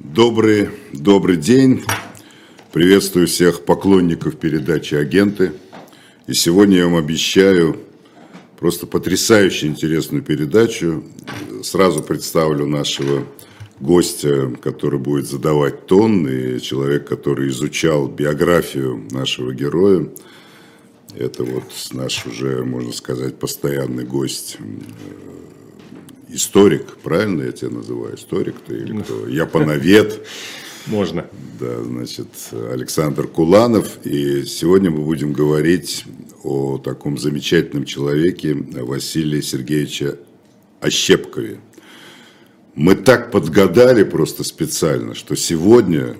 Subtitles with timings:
[0.00, 1.84] Добрый, добрый день.
[2.72, 5.52] Приветствую всех поклонников передачи «Агенты».
[6.26, 7.76] И сегодня я вам обещаю
[8.58, 11.04] просто потрясающе интересную передачу.
[11.62, 13.26] Сразу представлю нашего
[13.80, 20.08] гостя, который будет задавать тон, и человек, который изучал биографию нашего героя.
[21.16, 24.58] Это вот наш уже, можно сказать, постоянный гость
[26.28, 29.26] историк, правильно я тебя называю, историк ты или кто?
[29.26, 30.26] Японовед.
[30.86, 31.26] Можно.
[31.60, 32.28] Да, значит,
[32.72, 33.98] Александр Куланов.
[34.04, 36.04] И сегодня мы будем говорить
[36.44, 40.18] о таком замечательном человеке Василии Сергеевича
[40.80, 41.60] Ощепкове.
[42.74, 46.16] Мы так подгадали просто специально, что сегодня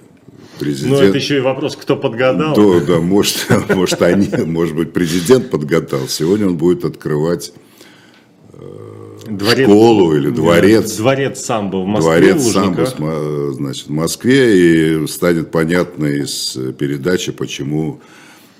[0.58, 1.00] президент...
[1.00, 2.54] Ну, это еще и вопрос, кто подгадал.
[2.54, 6.08] Да, да, может, может, они, может быть, президент подгадал.
[6.08, 7.52] Сегодня он будет открывать
[9.36, 10.96] дворец, школу или дворец.
[10.96, 12.34] Дворец самбо в Москве.
[12.34, 15.02] Дворец самбо значит, в Москве.
[15.02, 18.00] И станет понятно из передачи, почему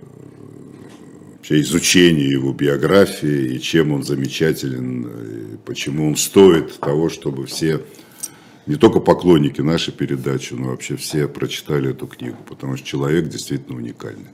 [1.38, 7.82] вообще изучению его биографии, и чем он замечателен, и почему он стоит того, чтобы все
[8.68, 13.78] не только поклонники нашей передачи, но вообще все прочитали эту книгу, потому что человек действительно
[13.78, 14.32] уникальный.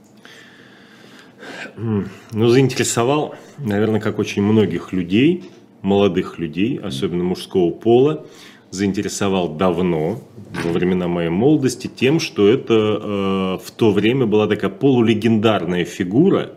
[1.76, 5.50] Ну, заинтересовал, наверное, как очень многих людей,
[5.82, 8.26] молодых людей, особенно мужского пола,
[8.70, 10.22] заинтересовал давно,
[10.64, 16.52] во времена моей молодости, тем, что это э, в то время была такая полулегендарная фигура.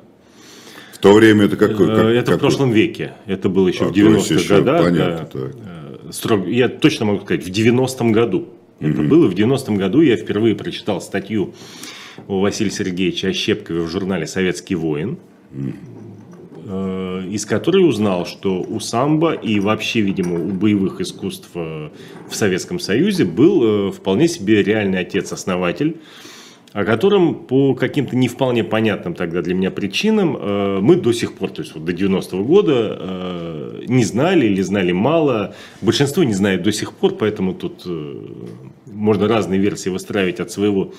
[0.93, 1.87] В то время это какой?
[1.87, 2.37] Как, это какой?
[2.37, 3.13] в прошлом веке.
[3.25, 4.83] Это было еще а, в 90-х годах.
[4.83, 5.49] Понятно, да.
[5.49, 8.49] так строго, я точно могу сказать, в 90-м году.
[8.79, 8.91] Mm-hmm.
[8.91, 11.53] Это было в 90-м году, я впервые прочитал статью
[12.27, 15.17] у Василия Сергеевича Ощепкове в журнале «Советский воин»,
[15.51, 17.29] mm-hmm.
[17.31, 21.89] из которой узнал, что у самбо и вообще, видимо, у боевых искусств э,
[22.29, 25.97] в Советском Союзе был э, вполне себе реальный отец-основатель,
[26.75, 31.33] о котором по каким-то не вполне понятным тогда для меня причинам э, мы до сих
[31.33, 35.55] пор, то есть вот до 90-го года, э, не знали или знали мало.
[35.81, 38.15] Большинство не знает до сих пор, поэтому тут э,
[38.87, 40.91] можно разные версии выстраивать от своего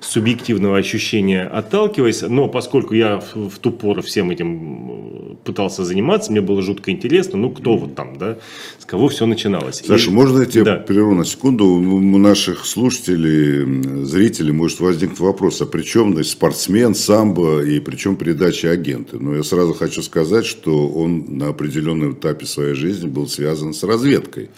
[0.00, 6.40] субъективного ощущения отталкиваясь, но поскольку я в, в ту пору всем этим пытался заниматься, мне
[6.40, 8.38] было жутко интересно, ну кто вот там, да,
[8.78, 9.82] с кого все начиналось.
[9.86, 10.76] Саша, И, можно я тебе да.
[10.76, 11.66] прерву на секунду?
[11.66, 17.96] У наших слушателей, зрителей может возникнуть вопрос, а при чем значит, спортсмен, самбо и при
[17.96, 19.18] чем передача агенты?
[19.18, 23.82] Но я сразу хочу сказать, что он на определенном этапе своей жизни был связан с
[23.82, 24.50] разведкой.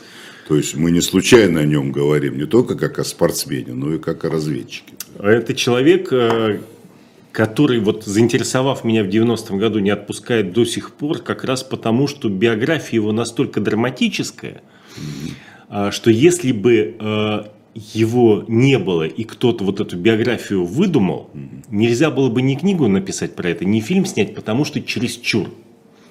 [0.47, 3.99] То есть мы не случайно о нем говорим, не только как о спортсмене, но и
[3.99, 4.95] как о разведчике.
[5.19, 6.61] Это человек, э,
[7.33, 12.07] который, вот заинтересовав меня в 90-м году, не отпускает до сих пор, как раз потому,
[12.07, 14.62] что биография его настолько драматическая,
[14.97, 15.91] mm-hmm.
[15.91, 17.43] что если бы э,
[17.75, 21.65] его не было, и кто-то вот эту биографию выдумал, mm-hmm.
[21.71, 25.49] нельзя было бы ни книгу написать про это, ни фильм снять, потому что чересчур.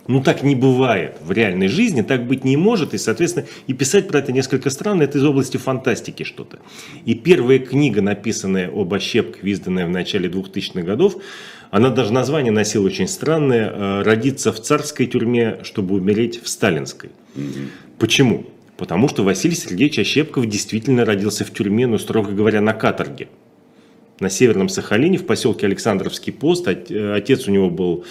[0.07, 4.07] Ну, так не бывает в реальной жизни, так быть не может, и, соответственно, и писать
[4.07, 6.59] про это несколько странно, это из области фантастики что-то.
[7.05, 11.17] И первая книга, написанная об Ощепке, изданная в начале 2000-х годов,
[11.71, 17.09] она даже название носила очень странное э, «Родиться в царской тюрьме, чтобы умереть в сталинской».
[17.35, 17.43] Угу.
[17.97, 18.45] Почему?
[18.77, 23.29] Потому что Василий Сергеевич Ощепков действительно родился в тюрьме, но, строго говоря, на каторге.
[24.19, 26.67] На Северном Сахалине, в поселке Александровский пост.
[26.67, 28.05] Отец у него был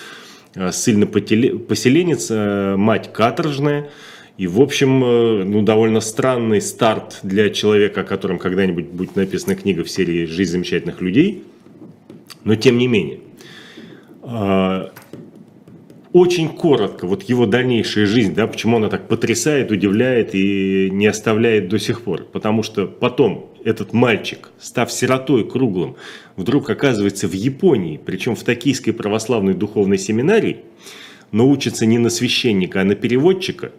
[0.55, 3.91] Э, ссыльно-поселенец, э, мать каторжная.
[4.37, 9.57] И, в общем, э, ну, довольно странный старт для человека, о котором когда-нибудь будет написана
[9.57, 11.45] книга в серии «Жизнь замечательных людей».
[12.45, 13.21] Но, тем не менее,
[16.15, 21.69] очень коротко, вот его дальнейшая жизнь, да, почему она так потрясает, удивляет и не оставляет
[21.69, 22.23] до сих пор.
[22.23, 25.97] Потому что потом этот мальчик, став сиротой круглым,
[26.37, 30.59] вдруг оказывается в Японии, причем в Токийской православной духовной семинарии,
[31.33, 33.73] но учится не на священника, а на переводчика,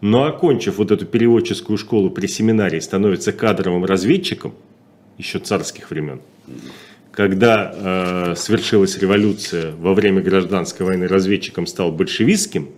[0.00, 4.52] но окончив вот эту переводческую школу при семинарии, становится кадровым разведчиком
[5.16, 6.20] еще царских времен.
[7.18, 12.68] Когда э, свершилась революция во время гражданской войны, разведчиком стал большевистским,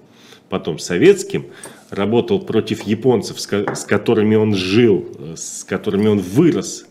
[0.48, 1.48] потом советским,
[1.90, 6.86] работал против японцев, с, с которыми он жил, с которыми он вырос,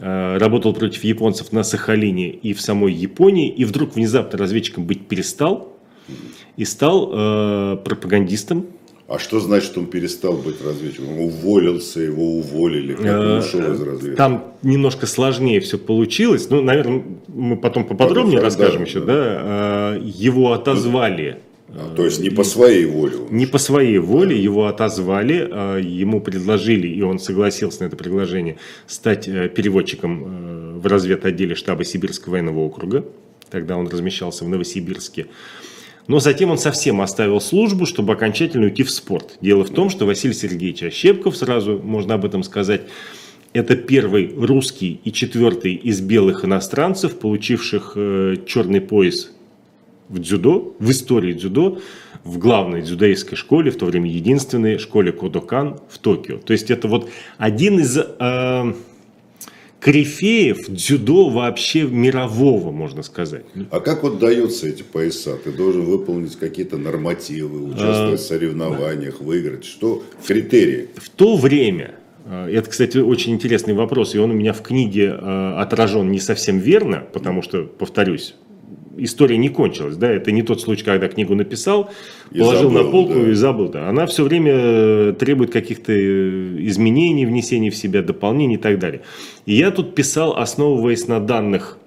[0.00, 5.08] э, работал против японцев на Сахалине и в самой Японии, и вдруг внезапно разведчиком быть
[5.08, 5.78] перестал
[6.58, 8.66] и стал э, пропагандистом
[9.08, 11.12] а что значит, он перестал быть разведчиком?
[11.12, 14.16] Он уволился, его уволили, как он ушел из разведки?
[14.16, 16.50] Там немножко сложнее все получилось.
[16.50, 19.00] Ну, наверное, мы потом поподробнее потом, расскажем еще.
[19.00, 19.94] Да.
[19.94, 20.00] Да?
[20.02, 21.38] Его отозвали.
[21.68, 23.14] А, то есть не по своей воле?
[23.30, 28.56] Не по своей воле, его отозвали, ему предложили, и он согласился на это предложение,
[28.86, 33.04] стать э, переводчиком э, в разведотделе штаба Сибирского военного округа.
[33.50, 35.26] Тогда он размещался в Новосибирске.
[36.08, 39.38] Но затем он совсем оставил службу, чтобы окончательно уйти в спорт.
[39.40, 42.82] Дело в том, что Василий Сергеевич Ощепков, сразу можно об этом сказать,
[43.52, 49.32] это первый русский и четвертый из белых иностранцев, получивших э, черный пояс
[50.08, 51.80] в дзюдо, в истории дзюдо,
[52.22, 56.38] в главной дзюдоистской школе, в то время единственной школе Кодокан в Токио.
[56.38, 57.08] То есть это вот
[57.38, 58.72] один из э,
[59.86, 63.44] корифеев дзюдо вообще мирового, можно сказать.
[63.70, 65.36] А как вот даются эти пояса?
[65.36, 69.64] Ты должен выполнить какие-то нормативы, участвовать а, в соревнованиях, выиграть.
[69.64, 70.88] Что критерии?
[70.96, 71.94] В то время,
[72.24, 76.18] э, это, кстати, очень интересный вопрос, и он у меня в книге э, отражен не
[76.18, 78.34] совсем верно, потому что, повторюсь,
[78.96, 81.90] история не кончилась, да, это не тот случай, когда книгу написал,
[82.30, 83.30] и положил забыл, на полку да.
[83.30, 83.88] и забыл, да.
[83.88, 89.02] Она все время э, требует каких-то э, изменений, внесений в себя, дополнений и так далее.
[89.44, 91.78] И я тут писал, основываясь на данных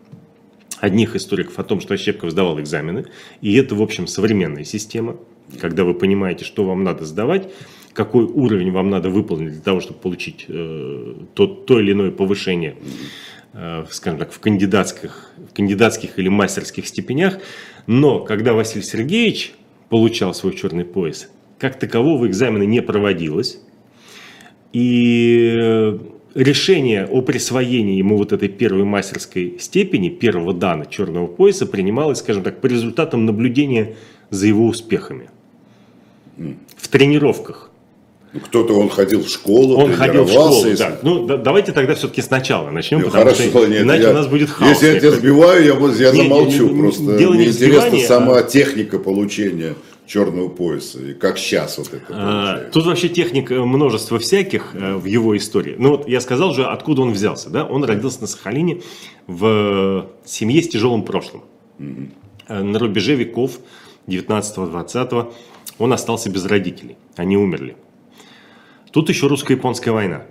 [0.79, 3.05] одних историков о том, что Ощепков сдавал экзамены,
[3.41, 5.17] и это, в общем, современная система,
[5.59, 7.49] когда вы понимаете, что вам надо сдавать,
[7.93, 12.75] какой уровень вам надо выполнить для того, чтобы получить э, то, то или иное повышение.
[13.53, 17.39] Э, скажем так, в кандидатских, в кандидатских или мастерских степенях.
[17.87, 19.53] Но когда Василий Сергеевич
[19.89, 23.59] получал свой черный пояс, как такового экзамена не проводилось.
[24.71, 25.99] И э,
[26.35, 32.43] решение о присвоении ему вот этой первой мастерской степени, первого дана черного пояса принималось, скажем
[32.43, 33.95] так, по результатам наблюдения
[34.29, 35.31] за его успехами
[36.37, 37.68] в тренировках.
[38.31, 40.83] Ну, кто-то он ходил в школу, он ходил в школу, если...
[40.83, 40.99] да.
[41.01, 44.13] Ну, да, давайте тогда все-таки сначала начнем, ну, потому хорошо, что нет, иначе я, у
[44.13, 44.69] нас будет хаос.
[44.69, 46.69] Если я тебя сбиваю, я, я нет, замолчу.
[46.69, 48.43] Не, просто дело мне не интересна сама а...
[48.43, 49.73] техника получения
[50.05, 54.95] черного пояса и как сейчас вот это а, Тут вообще техник э, множество всяких э,
[54.95, 55.75] в его истории.
[55.77, 57.51] Ну вот я сказал же, откуда он взялся.
[57.51, 57.63] Да?
[57.63, 58.81] Он родился на Сахалине
[59.27, 61.43] в семье с тяжелым прошлым.
[61.77, 62.63] Угу.
[62.63, 63.59] На рубеже веков
[64.07, 65.31] 19-20
[65.77, 66.97] он остался без родителей.
[67.15, 67.75] Они умерли.
[68.91, 70.23] Тут еще русско-японская война,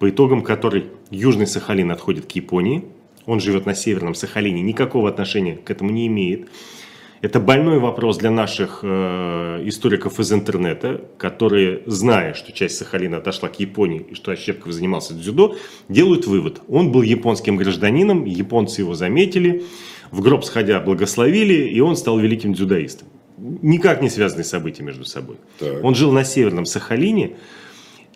[0.00, 2.84] по итогам которой Южный Сахалин отходит к Японии.
[3.26, 6.48] Он живет на Северном Сахалине, никакого отношения к этому не имеет.
[7.20, 13.50] Это больной вопрос для наших э, историков из интернета, которые, зная, что часть Сахалина отошла
[13.50, 15.56] к Японии и что Ощепков занимался дзюдо,
[15.90, 16.62] делают вывод.
[16.66, 19.64] Он был японским гражданином, японцы его заметили,
[20.10, 23.06] в гроб сходя благословили, и он стал великим дзюдоистом.
[23.36, 25.36] Никак не связанные события между собой.
[25.58, 25.84] Так.
[25.84, 27.36] Он жил на Северном Сахалине,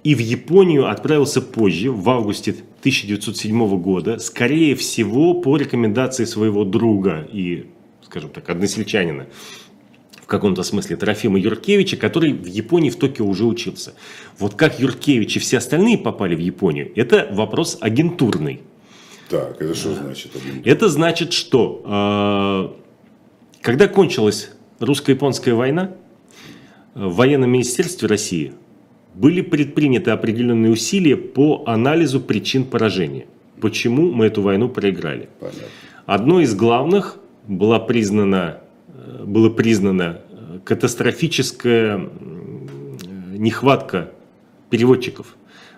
[0.04, 7.26] и в Японию отправился позже, в августе 1907 года, скорее всего, по рекомендации своего друга
[7.32, 7.66] и,
[8.02, 9.26] скажем так, односельчанина,
[10.22, 13.94] в каком-то смысле Трофима Юркевича, который в Японии в Токио уже учился.
[14.38, 18.60] Вот как Юркевич и все остальные попали в Японию, это вопрос агентурный.
[19.30, 20.32] Так, это что значит?
[20.66, 25.92] Это значит, что э, когда кончилась русско-японская война,
[26.94, 28.52] в военном министерстве России–
[29.14, 33.26] были предприняты определенные усилия по анализу причин поражения.
[33.60, 35.28] Почему мы эту войну проиграли?
[35.40, 35.62] Понятно.
[36.06, 42.08] Одно из главных было признано, э, было признано э, катастрофическая
[43.32, 44.10] нехватка
[44.70, 45.36] переводчиков.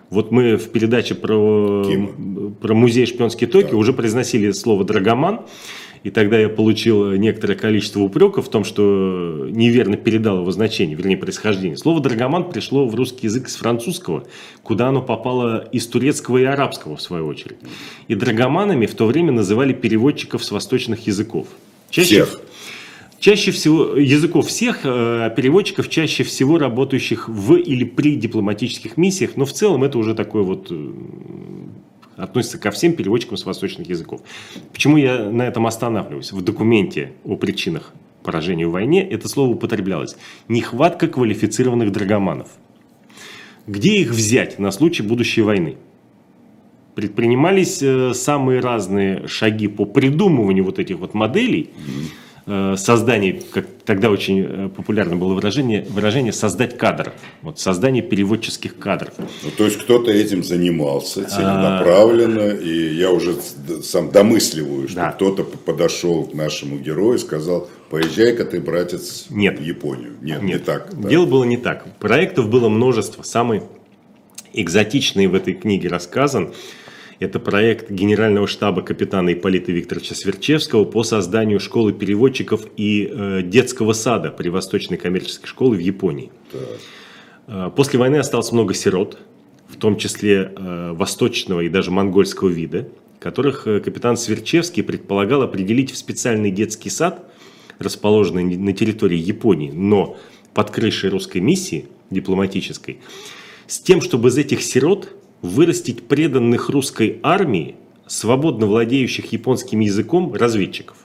[0.09, 1.85] Вот мы в передаче про,
[2.61, 3.77] про музей шпионский Токио да.
[3.77, 5.41] уже произносили слово «драгоман».
[6.03, 11.17] И тогда я получил некоторое количество упреков в том, что неверно передал его значение, вернее,
[11.17, 11.77] происхождение.
[11.77, 14.25] Слово «драгоман» пришло в русский язык из французского,
[14.63, 17.57] куда оно попало из турецкого и арабского, в свою очередь.
[18.07, 21.47] И драгоманами в то время называли переводчиков с восточных языков.
[21.89, 22.41] Чаще, Всех.
[23.19, 29.45] Чаще всего языков всех э, переводчиков, чаще всего работающих в или при дипломатических миссиях, но
[29.45, 30.91] в целом это уже такой вот э,
[32.17, 34.21] относится ко всем переводчикам с восточных языков.
[34.73, 36.31] Почему я на этом останавливаюсь?
[36.31, 37.93] В документе о причинах
[38.23, 40.17] поражения в войне это слово употреблялось.
[40.49, 42.49] Нехватка квалифицированных драгоманов.
[43.67, 45.77] Где их взять на случай будущей войны?
[46.95, 51.69] Предпринимались э, самые разные шаги по придумыванию вот этих вот моделей.
[51.75, 52.26] Mm-hmm
[52.77, 57.11] создание, как тогда очень э, популярно было выражение, выражение «создать кадр»,
[57.41, 59.13] вот создание переводческих кадров.
[59.17, 62.53] Ну, то есть кто-то этим занимался целенаправленно, а...
[62.53, 63.35] и я уже
[63.83, 65.11] сам домысливаю, что да.
[65.11, 69.59] кто-то подошел к нашему герою и сказал, поезжай-ка ты, братец, Нет.
[69.59, 70.13] в Японию.
[70.21, 70.89] Нет, Нет, не так.
[70.93, 71.09] Да.
[71.09, 71.85] Дело было не так.
[71.99, 73.23] Проектов было множество.
[73.23, 73.63] Самый
[74.53, 76.53] экзотичный в этой книге рассказан–
[77.19, 83.93] это проект Генерального штаба капитана Ипполита Викторовича Сверчевского по созданию школы переводчиков и э, детского
[83.93, 86.31] сада при Восточной коммерческой школе в Японии.
[86.51, 86.61] Так.
[87.47, 89.17] Э, после войны осталось много сирот,
[89.67, 92.87] в том числе э, восточного и даже монгольского вида,
[93.19, 97.31] которых э, капитан Сверчевский предполагал определить в специальный детский сад,
[97.79, 100.17] расположенный на территории Японии, но
[100.53, 102.99] под крышей русской миссии дипломатической,
[103.67, 105.09] с тем, чтобы из этих сирот
[105.41, 107.75] вырастить преданных русской армии,
[108.05, 110.97] свободно владеющих японским языком, разведчиков.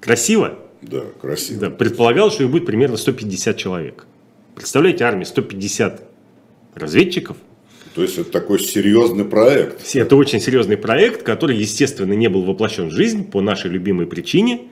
[0.00, 0.58] Красиво?
[0.82, 1.60] Да, красиво.
[1.60, 4.06] Да, предполагалось, что их будет примерно 150 человек.
[4.54, 6.08] Представляете, армия 150
[6.74, 7.36] разведчиков.
[7.94, 9.94] То есть это такой серьезный проект.
[9.94, 14.68] Это очень серьезный проект, который, естественно, не был воплощен в жизнь по нашей любимой причине.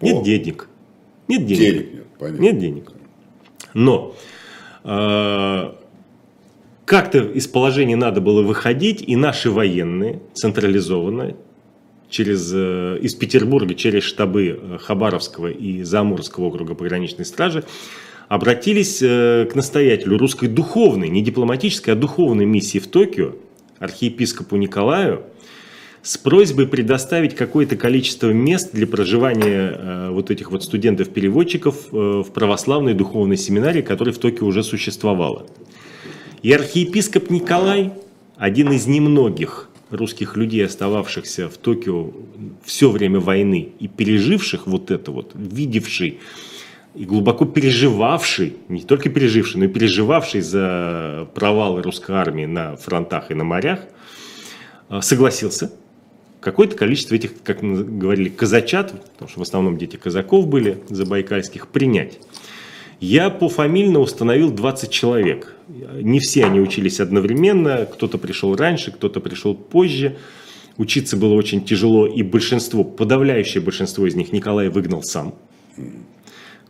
[0.00, 0.24] Нет О.
[0.24, 0.68] денег.
[1.28, 1.60] Нет денег.
[1.60, 2.42] Денег нет, понятно.
[2.42, 2.92] Нет денег.
[3.74, 4.16] Но
[4.84, 5.72] э,
[6.88, 11.36] как-то из положения надо было выходить, и наши военные централизованно
[12.08, 17.64] через, э, из Петербурга через штабы э, Хабаровского и Замурского округа пограничной стражи
[18.28, 23.34] обратились э, к настоятелю русской духовной, не дипломатической, а духовной миссии в Токио,
[23.78, 25.24] архиепископу Николаю,
[26.00, 33.36] с просьбой предоставить какое-то количество мест для проживания вот этих вот студентов-переводчиков в православной духовной
[33.36, 35.44] семинарии, которая в Токио уже существовала.
[36.42, 37.92] И архиепископ Николай,
[38.36, 42.12] один из немногих русских людей, остававшихся в Токио
[42.64, 46.20] все время войны и переживших вот это вот, видевший
[46.94, 53.30] и глубоко переживавший, не только переживший, но и переживавший за провалы русской армии на фронтах
[53.30, 53.80] и на морях,
[54.90, 55.72] э, согласился
[56.40, 61.68] какое-то количество этих, как мы говорили, казачат, потому что в основном дети казаков были забайкальских,
[61.68, 62.18] принять.
[63.00, 65.54] Я пофамильно установил 20 человек.
[65.68, 70.16] Не все они учились одновременно, кто-то пришел раньше, кто-то пришел позже.
[70.76, 75.34] Учиться было очень тяжело, и большинство, подавляющее большинство из них Николай выгнал сам.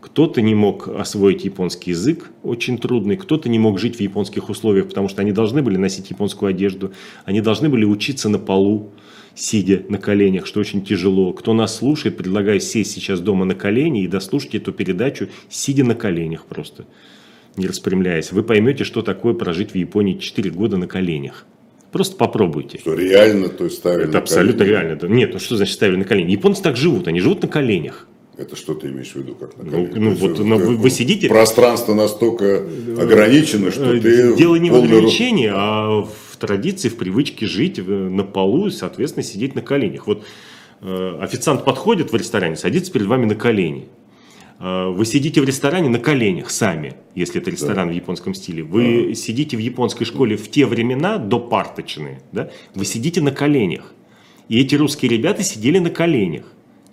[0.00, 4.88] Кто-то не мог освоить японский язык, очень трудный, кто-то не мог жить в японских условиях,
[4.88, 6.92] потому что они должны были носить японскую одежду,
[7.24, 8.90] они должны были учиться на полу,
[9.38, 11.32] сидя на коленях, что очень тяжело.
[11.32, 15.94] Кто нас слушает, предлагаю сесть сейчас дома на колени и дослушать эту передачу, сидя на
[15.94, 16.86] коленях просто,
[17.56, 18.32] не распрямляясь.
[18.32, 21.46] Вы поймете, что такое прожить в Японии 4 года на коленях.
[21.92, 22.78] Просто попробуйте.
[22.78, 24.72] Что реально, то есть ставили Это на абсолютно колени.
[24.72, 25.14] реально.
[25.14, 26.32] Нет, ну что значит ставили на колени?
[26.32, 28.06] Японцы так живут, они живут на коленях.
[28.36, 29.94] Это что ты имеешь в виду, как на коленях?
[29.94, 31.28] Ну, ну вот, но вы, вы сидите...
[31.28, 32.64] Пространство настолько
[32.98, 34.36] ограничено, что э, ты...
[34.36, 39.54] Дело не в ограничении, а в традиции, в привычке жить на полу и, соответственно, сидеть
[39.54, 40.06] на коленях.
[40.06, 40.24] Вот
[40.80, 43.88] э, официант подходит в ресторане, садится перед вами на колени.
[44.58, 47.92] Э, вы сидите в ресторане на коленях сами, если это ресторан да.
[47.92, 48.62] в японском стиле.
[48.62, 49.14] Вы да.
[49.14, 52.50] сидите в японской школе в те времена, до парточные, да?
[52.74, 53.94] вы сидите на коленях.
[54.48, 56.44] И эти русские ребята сидели на коленях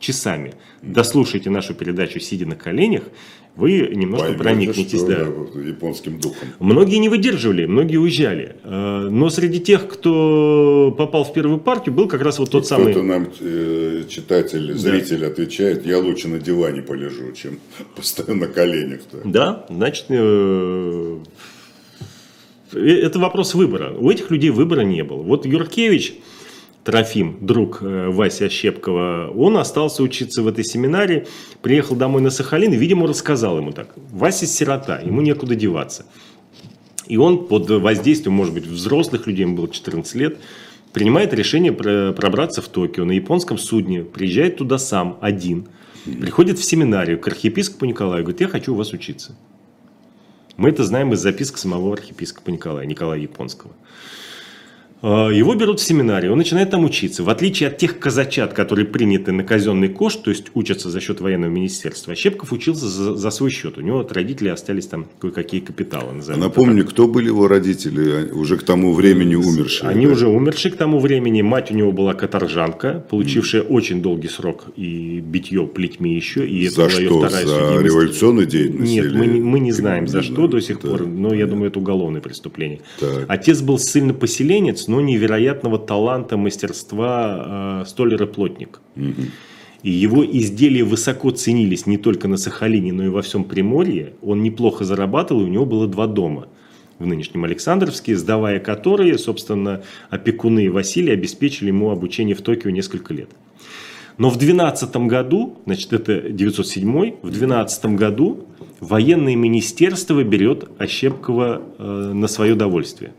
[0.05, 0.53] часами.
[0.81, 3.03] Дослушайте нашу передачу «Сидя на коленях»,
[3.55, 4.99] вы немножко Поймете, проникнетесь.
[4.99, 5.07] Что,
[5.53, 5.61] да.
[5.61, 6.49] японским духом.
[6.59, 8.57] Многие не выдерживали, многие уезжали.
[8.63, 12.91] Э, но среди тех, кто попал в первую партию, был как раз вот тот самый...
[12.91, 15.27] Кто-то нам, э, читатель, зритель да.
[15.27, 17.59] отвечает, я лучше на диване полежу, чем
[17.95, 18.99] постоянно на коленях.
[19.11, 19.21] -то.
[19.23, 21.17] Да, значит, э,
[22.73, 23.93] это вопрос выбора.
[23.97, 25.21] У этих людей выбора не было.
[25.21, 26.15] Вот Юркевич
[26.85, 31.25] Трофим, друг э, Вася Щепкова, он остался учиться в этой семинаре,
[31.63, 33.95] приехал домой на Сахалин и, видимо, рассказал ему так.
[34.11, 36.05] Вася сирота, ему некуда деваться.
[37.07, 40.37] И он под воздействием, может быть, взрослых людей, ему было 14 лет,
[40.93, 45.67] принимает решение пробраться в Токио на японском судне, приезжает туда сам, один,
[46.05, 49.35] приходит в семинарию к архиепископу Николаю, говорит, я хочу у вас учиться.
[50.55, 53.71] Мы это знаем из записок самого архиепископа Николая, Николая Японского.
[55.05, 57.23] Э, его берут в семинарий, он начинает там учиться.
[57.23, 61.21] В отличие от тех казачат, которые приняты на казенный кош, то есть учатся за счет
[61.21, 63.77] военного министерства, Щепков учился за, за свой счет.
[63.77, 66.07] У него от родителей остались там кое-какие капиталы.
[66.27, 66.93] А напомню, так.
[66.93, 69.89] кто были его родители, уже к тому времени умершие?
[69.91, 70.13] Они да?
[70.13, 71.43] уже умершие к тому времени.
[71.43, 73.67] Мать у него была каторжанка, получившая mm.
[73.67, 76.47] очень долгий срок и битье плетьми еще.
[76.47, 77.19] И за это что?
[77.19, 78.91] вторая за революционную деятельность?
[78.91, 80.89] Нет, мы, мы не знаем за что до сих да.
[80.89, 82.79] пор, но я думаю, это уголовное преступление.
[82.99, 83.25] Так.
[83.27, 88.23] Отец был сильно поселенец, но невероятного таланта, мастерства э, столяр
[89.85, 94.13] и его изделия высоко ценились не только на Сахалине, но и во всем Приморье.
[94.23, 96.47] Он неплохо зарабатывал, и у него было два дома
[96.97, 103.29] в нынешнем Александровске, сдавая которые, собственно, опекуны Василия обеспечили ему обучение в Токио несколько лет.
[104.17, 108.47] Но в 12 году, значит, это 907 в 12 году
[108.79, 113.13] военное министерство берет Ощепкова э, на свое довольствие.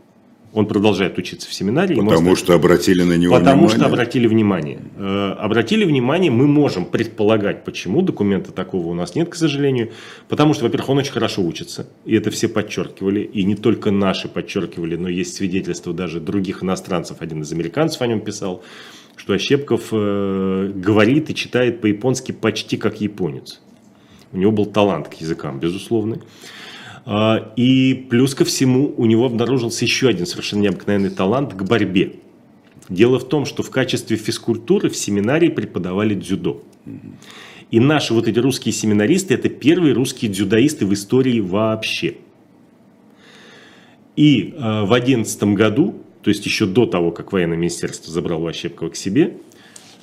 [0.57, 1.93] Он продолжает учиться в семинарии.
[1.93, 3.77] Потому что обратили на него Потому внимание?
[3.77, 4.79] что обратили внимание.
[4.97, 8.01] Э, обратили внимание, мы можем предполагать, почему.
[8.01, 9.91] Документа такого у нас нет, к сожалению.
[10.27, 11.85] Потому что, во-первых, он очень хорошо учится.
[12.05, 13.19] И это все подчеркивали.
[13.21, 17.17] И не только наши подчеркивали, но есть свидетельства даже других иностранцев.
[17.19, 18.63] Один из американцев о нем писал,
[19.15, 23.61] что Ощепков э, говорит и читает по-японски почти как японец.
[24.31, 26.17] У него был талант к языкам, безусловно.
[27.09, 32.15] А, и плюс ко всему у него обнаружился еще один совершенно необыкновенный талант к борьбе.
[32.89, 36.61] Дело в том, что в качестве физкультуры в семинарии преподавали дзюдо.
[37.71, 42.17] И наши вот эти русские семинаристы– это первые русские дзюдоисты в истории вообще.
[44.17, 48.89] И э, в одиннадцатом году, то есть еще до того, как военное министерство забрало Ощепкова
[48.89, 49.37] к себе,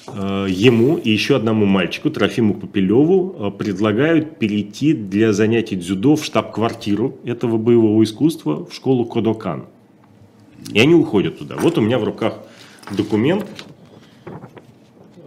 [0.07, 7.19] ему и еще одному мальчику, Трофиму Попелеву, э, предлагают перейти для занятий дзюдо в штаб-квартиру
[7.25, 9.67] этого боевого искусства в школу Кодокан.
[10.73, 11.57] И они уходят туда.
[11.57, 12.41] Вот у меня в руках
[12.95, 13.47] документ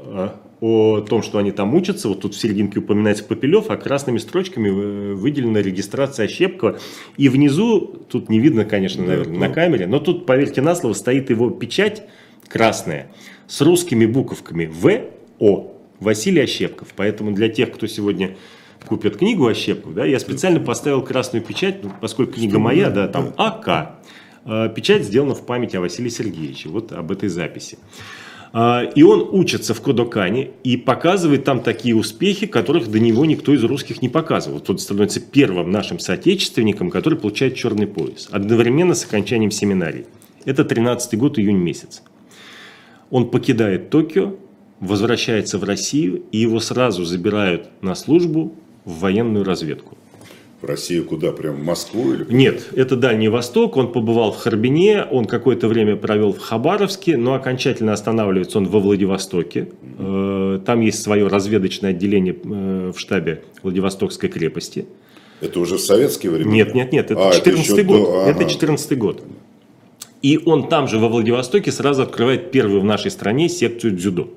[0.05, 0.29] э,
[0.61, 2.09] о том, что они там учатся.
[2.09, 6.79] Вот тут в серединке упоминается Попелев, а красными строчками выделена регистрация Ощепкова.
[7.17, 11.29] И внизу, тут не видно, конечно, наверное, на камере, но тут, поверьте на слово, стоит
[11.29, 12.03] его печать
[12.47, 13.11] красная
[13.47, 15.73] с русскими буковками В.О.
[15.99, 16.89] Василий Ощепков.
[16.95, 18.37] Поэтому для тех, кто сегодня
[18.85, 23.33] купит книгу Ощепков, да, я специально поставил красную печать, ну, поскольку книга моя, да, там
[23.37, 23.99] АК.
[24.45, 27.77] Э, печать сделана в память о Василии Сергеевиче, вот об этой записи.
[28.53, 33.53] Э, и он учится в Кодокане и показывает там такие успехи, которых до него никто
[33.53, 34.59] из русских не показывал.
[34.59, 38.29] Тот становится первым нашим соотечественником, который получает черный пояс.
[38.31, 40.05] Одновременно с окончанием семинарии.
[40.45, 42.03] Это 13 год, июнь месяц.
[43.09, 44.35] Он покидает Токио,
[44.79, 48.53] возвращается в Россию, и его сразу забирают на службу
[48.85, 49.97] в военную разведку.
[50.61, 51.31] В Россию куда?
[51.33, 52.13] Прям в Москву?
[52.13, 53.77] Или Нет, это Дальний Восток.
[53.77, 58.79] Он побывал в Харбине, он какое-то время провел в Хабаровске, но окончательно останавливается он во
[58.79, 59.69] Владивостоке.
[59.99, 64.87] Э, там есть свое разведочное отделение э, в штабе Владивостокской крепости.
[65.41, 66.51] Это уже в советские времена?
[66.51, 68.01] Нет, нет, нет, это а, 14 год.
[68.01, 68.21] До...
[68.21, 68.31] Ага.
[68.31, 69.23] Это 14 год.
[70.21, 74.29] И он там же, во Владивостоке, сразу открывает первую в нашей стране секцию дзюдо.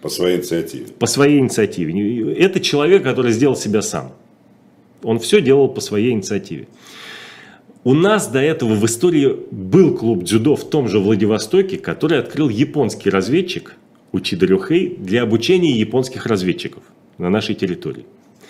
[0.00, 0.86] По своей инициативе.
[0.98, 2.34] По своей инициативе.
[2.34, 4.12] Это человек, который сделал себя сам.
[5.02, 6.68] Он все делал по своей инициативе.
[7.84, 12.48] У нас до этого в истории был клуб дзюдо в том же Владивостоке, который открыл
[12.48, 13.76] японский разведчик
[14.12, 16.82] Учида Рюхей для обучения японских разведчиков
[17.18, 18.04] на нашей территории.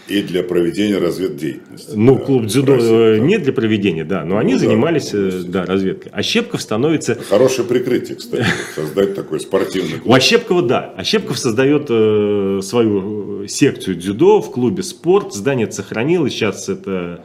[0.08, 1.92] И для проведения разведдеятельности.
[1.94, 5.66] Ну, да, клуб дзюдо России, не для проведения, да, но они ну, занимались да, да,
[5.66, 6.10] разведкой.
[6.14, 7.16] А Щепков становится...
[7.28, 10.06] Хорошее прикрытие, кстати, создать такой спортивный клуб.
[10.06, 10.94] У Ощепкова, да.
[10.96, 15.34] Ощепков создает э, свою секцию дзюдо в клубе «Спорт».
[15.34, 17.24] Здание сохранилось, сейчас это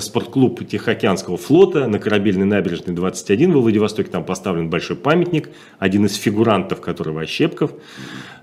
[0.00, 4.10] спортклуб Тихоокеанского флота на корабельной набережной 21 в Владивостоке.
[4.10, 7.72] Там поставлен большой памятник, один из фигурантов которого Ощепков.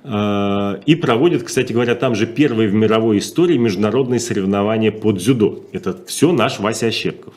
[0.03, 5.63] Э, и проводит, кстати говоря, там же первые в мировой истории международные соревнования по дзюдо.
[5.71, 7.33] Это все наш Вася Ощепков.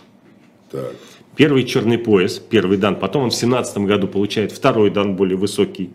[0.71, 0.95] Так.
[1.37, 2.97] Первый черный пояс, первый дан.
[2.97, 5.91] Потом он в 17 году получает второй дан, более высокий,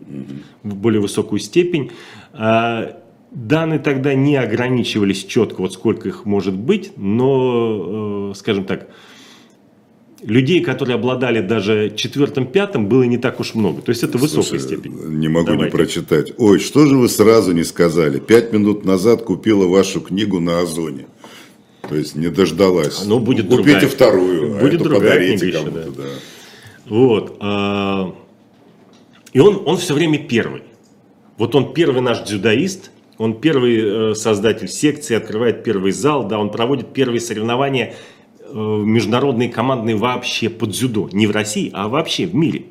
[0.62, 0.76] угу.
[0.76, 1.90] более высокую степень.
[3.32, 8.88] Даны тогда не ограничивались четко, вот сколько их может быть, но, э, скажем так,
[10.22, 13.80] людей, которые обладали даже четвертым-пятым, было не так уж много.
[13.80, 14.92] То есть это Слушай, высокая степень.
[15.18, 15.64] Не могу Давайте.
[15.64, 16.32] не прочитать.
[16.38, 18.18] Ой, что же вы сразу не сказали?
[18.18, 21.06] Пять минут назад купила вашу книгу на Озоне.
[21.88, 23.04] То есть не дождалась.
[23.04, 23.88] Ну, будет Купите другая.
[23.88, 25.84] вторую, а будет а другая книга еще, да.
[25.96, 26.08] да.
[26.86, 27.36] Вот.
[27.40, 28.14] А,
[29.32, 30.62] и он, он все время первый.
[31.38, 32.91] Вот он первый наш дзюдоист,
[33.22, 37.94] он первый э, создатель секции, открывает первый зал, да, он проводит первые соревнования
[38.40, 41.08] э, международные командные вообще под дзюдо.
[41.12, 42.64] Не в России, а вообще в мире.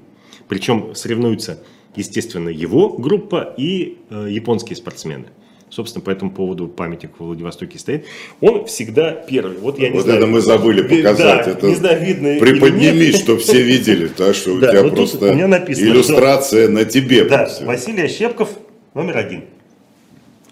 [0.49, 1.63] Причем соревнуются,
[1.95, 5.27] естественно, его группа и э, японские спортсмены.
[5.69, 8.05] Собственно, по этому поводу памятник в Владивостоке стоит.
[8.41, 9.55] Он всегда первый.
[9.55, 10.19] Вот я не вот знаю.
[10.19, 11.45] это мы забыли показать.
[11.45, 15.31] Да, это не знаю, видно Приподними, чтобы все видели, так что у Да, тебя просто
[15.31, 17.23] у меня написано, иллюстрация на тебе.
[17.23, 17.49] Да.
[17.61, 18.49] Василий Ощепков
[18.93, 19.45] номер один.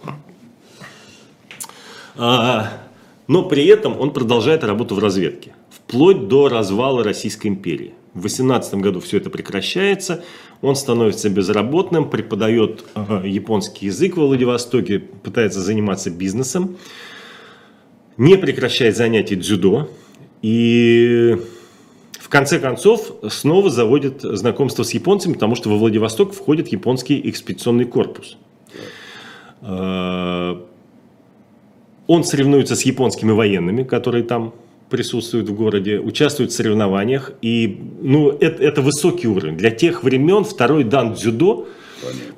[0.03, 0.15] А,
[2.19, 7.93] но при этом он продолжает работу в разведке, вплоть до развала Российской империи.
[8.13, 10.23] В 18 году все это прекращается,
[10.61, 16.77] он становится безработным, преподает ага, японский язык во Владивостоке, пытается заниматься бизнесом,
[18.17, 19.89] не прекращает занятий дзюдо
[20.41, 21.37] и
[22.19, 27.85] в конце концов снова заводит знакомство с японцами, потому что во Владивосток входит японский экспедиционный
[27.85, 28.37] корпус.
[32.09, 34.55] Он соревнуется с японскими военными, которые там
[34.89, 37.33] присутствуют в городе, участвует в соревнованиях.
[37.43, 39.57] И ну, это, это высокий уровень.
[39.57, 41.67] Для тех времен второй дан дзюдо,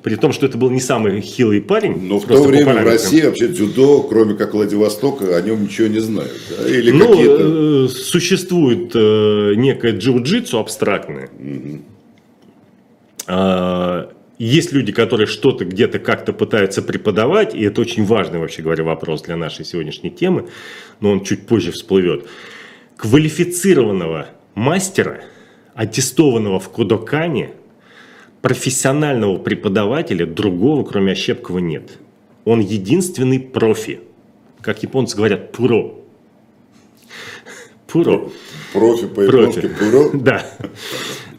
[0.02, 2.06] при том, что это был не самый хилый парень.
[2.06, 2.84] Но в то время в.
[2.84, 6.38] России вообще дзюдо, кроме как Владивостока, о нем ничего не знают.
[6.50, 6.68] да?
[6.68, 7.86] Или Ну, какие-то...
[7.86, 11.30] э, существует э, некое джиу-джитсу абстрактное.
[13.26, 18.82] А, Есть люди, которые что-то где-то как-то пытаются преподавать, и это очень важный, вообще говоря,
[18.84, 20.48] вопрос для нашей сегодняшней темы,
[21.00, 22.26] но он чуть позже всплывет.
[22.96, 25.22] Квалифицированного мастера,
[25.74, 27.52] аттестованного в Кодокане,
[28.40, 31.98] профессионального преподавателя другого, кроме Ощепкова, нет.
[32.44, 34.00] Он единственный профи.
[34.60, 35.94] Как японцы говорят, пуро.
[37.86, 38.30] Пуро.
[38.72, 40.10] Профи по-японски пуро.
[40.14, 40.44] Да.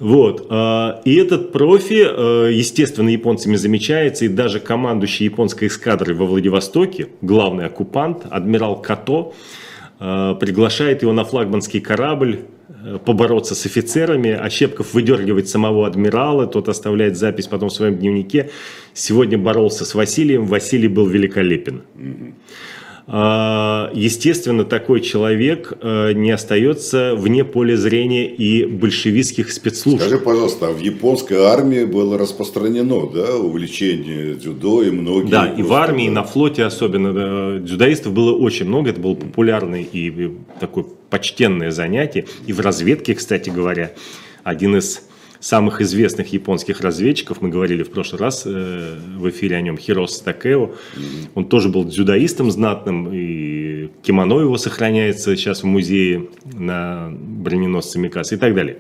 [0.04, 0.48] Вот.
[0.50, 7.08] а, И этот профи, э, естественно, японцами замечается, и даже командующий японской эскадрой во Владивостоке,
[7.22, 9.34] главный оккупант, адмирал Като,
[10.02, 12.42] э, приглашает его на флагманский корабль
[12.86, 14.32] э, побороться с офицерами.
[14.32, 18.50] Ощепков выдергивает самого адмирала, тот оставляет запись потом в своем дневнике.
[18.94, 21.84] Сегодня боролся с Василием, Василий был великолепен.
[21.96, 22.34] А,
[23.06, 30.00] Естественно, такой человек э, не остается вне поля зрения и большевистских спецслужб.
[30.00, 35.30] Скажи, пожалуйста, а в японской армии было распространено, да, увлечение дзюдо и многие...
[35.30, 38.92] Да, и в армии, и на флоте особенно дзюдоистов было очень много.
[38.92, 42.26] Это было популярное и такое почтенное занятие.
[42.48, 43.92] И в разведке, кстати говоря,
[44.46, 45.02] один из
[45.44, 50.22] самых известных японских разведчиков, мы говорили в прошлый раз э, в эфире о нем, Хирос
[50.22, 50.72] Такео,
[51.36, 58.36] он тоже был дзюдоистом знатным, и кимоно его сохраняется сейчас в музее на броненосце Микаса
[58.36, 58.80] и так далее.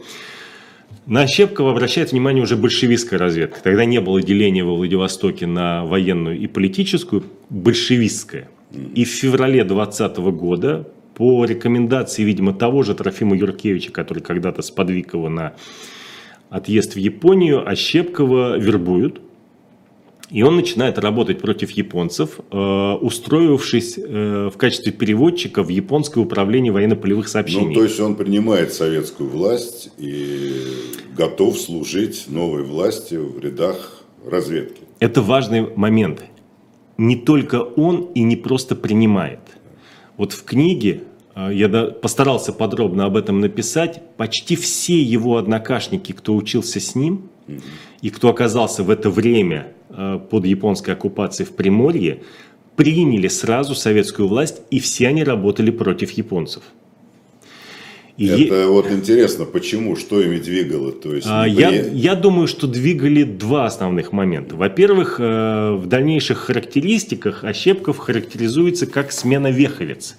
[1.05, 3.61] На Щепкова обращает внимание уже большевистская разведка.
[3.61, 8.47] Тогда не было деления во Владивостоке на военную и политическую, большевистская.
[8.95, 15.13] И в феврале 2020 года по рекомендации, видимо, того же Трофима Юркевича, который когда-то сподвиг
[15.13, 15.55] его на
[16.53, 19.19] отъезд в Японию, Ощепкова вербуют.
[20.29, 26.71] И он начинает работать против японцев, э, устроившись э, в качестве переводчика в японское управление
[26.71, 27.67] военно-полевых сообщений.
[27.67, 30.53] Ну, то есть он принимает советскую власть и
[31.15, 34.81] готов служить новой власти в рядах разведки.
[34.99, 36.23] Это важный момент.
[36.97, 39.39] Не только он и не просто принимает.
[40.17, 41.01] Вот в книге,
[41.35, 47.29] я да- постарался подробно об этом написать, почти все его однокашники, кто учился с ним,
[48.01, 52.21] и кто оказался в это время э, под японской оккупацией в Приморье,
[52.75, 56.63] приняли сразу советскую власть, и все они работали против японцев.
[58.17, 60.91] И е- Это вот интересно, почему, что ими двигало?
[60.91, 64.55] То есть, а, Я, я думаю, что двигали два основных момента.
[64.55, 70.15] Во-первых, э, в дальнейших характеристиках Ощепков характеризуется как смена-веховец.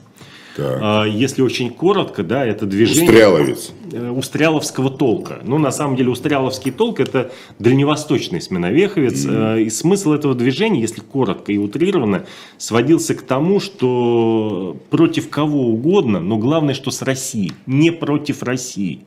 [0.56, 0.78] Так.
[0.80, 3.72] А, Если очень коротко, да, это движение Устряловец.
[3.92, 5.40] э, устряловского толка.
[5.42, 9.26] Ну, на самом деле, устряловский толк– это дальневосточный сменовеховец.
[9.28, 15.66] Э, И смысл этого движения, если коротко и утрированно, сводился к тому, что против кого
[15.70, 19.00] угодно, но главное, что с Россией, не против России.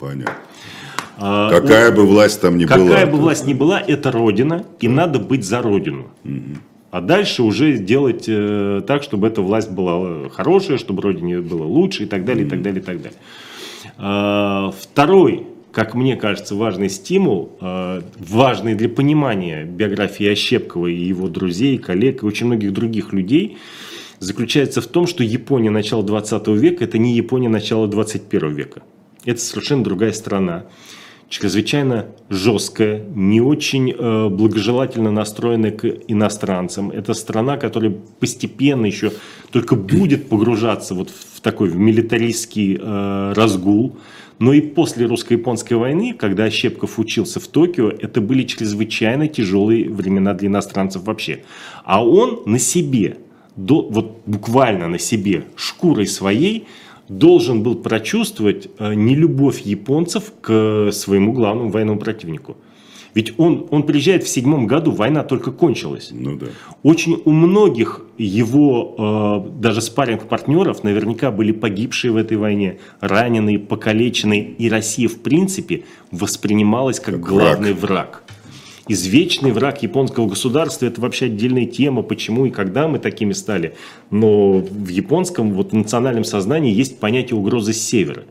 [0.00, 0.34] Понятно.
[1.20, 2.76] А, Какая бы власть там ни была.
[2.76, 6.08] Какая бы власть ни была, это Родина, и надо быть за Родину.
[6.90, 12.04] А дальше уже делать э, так, чтобы эта власть была хорошая, чтобы Родине было лучше
[12.04, 13.18] и так далее, и так далее, и так далее.
[13.98, 21.28] А, Второй, как мне кажется, важный стимул, э, важный для понимания биографии Ощепкова и его
[21.28, 23.58] друзей, коллег и очень многих других людей,
[24.18, 28.82] заключается в том, что Япония начала 20 века– это не Япония начала 21 века.
[29.26, 30.64] Это совершенно другая страна
[31.28, 36.90] чрезвычайно жесткая, не очень э, благожелательно настроенная к иностранцам.
[36.90, 39.12] Это страна, которая постепенно еще
[39.50, 43.96] только будет погружаться вот в такой в милитаристский э, разгул.
[44.38, 50.32] Но и после русско-японской войны, когда Ощепков учился в Токио, это были чрезвычайно тяжелые времена
[50.32, 51.40] для иностранцев вообще.
[51.84, 53.18] А он на себе,
[53.56, 56.68] до, вот буквально на себе, шкурой своей,
[57.08, 62.56] должен был прочувствовать э, нелюбовь японцев к своему главному военному противнику.
[63.14, 66.10] Ведь он, он приезжает в седьмом году, война только кончилась.
[66.12, 66.46] Ну да.
[66.82, 74.42] Очень у многих его э, даже спарринг-партнеров наверняка были погибшие в этой войне, раненые, покалеченные.
[74.42, 77.90] И Россия, в принципе, воспринималась как, как главный враг.
[77.90, 78.24] враг.
[78.90, 83.74] Извечный враг японского государства– это вообще отдельная тема, почему и когда мы такими стали.
[84.10, 88.24] Но в японском вот, национальном сознании есть понятие угрозы с севера.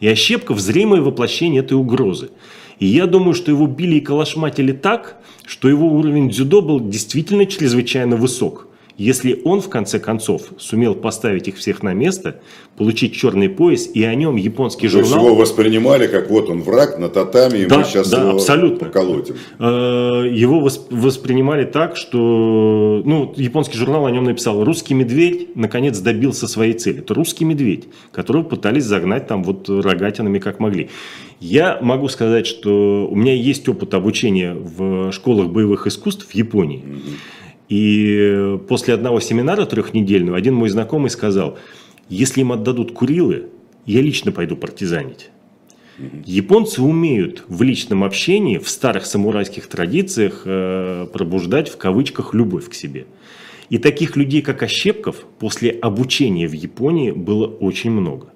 [0.00, 2.30] И Ощепков– зримое воплощение этой угрозы.
[2.78, 7.44] И я думаю, что его били и калашматили так, что его уровень дзюдо был действительно
[7.44, 8.68] чрезвычайно высок.
[9.00, 12.42] Если он, в конце концов, сумел поставить их всех на место,
[12.76, 15.24] получить черный пояс, и о нем японский То журнал...
[15.24, 18.88] его воспринимали, как вот он враг на татами, и да, мы сейчас да, его абсолютно.
[18.88, 19.36] поколотим.
[19.58, 23.00] Э, его воспринимали так, что...
[23.06, 26.98] Ну, японский журнал о нем написал, русский медведь наконец добился своей цели.
[26.98, 30.90] Это русский медведь, которого пытались загнать там вот рогатинами как могли.
[31.40, 36.84] Я могу сказать, что у меня есть опыт обучения в школах боевых искусств в Японии.
[37.70, 41.56] И после одного семинара трехнедельного один мой знакомый сказал,
[42.08, 43.46] если им отдадут Курилы,
[43.86, 45.30] я лично пойду партизанить.
[46.24, 52.74] Японцы умеют в личном общении, в старых самурайских традициях э, пробуждать в кавычках любовь к
[52.74, 53.06] себе.
[53.68, 58.32] И таких людей, как Ощепков, после обучения в Японии было очень много.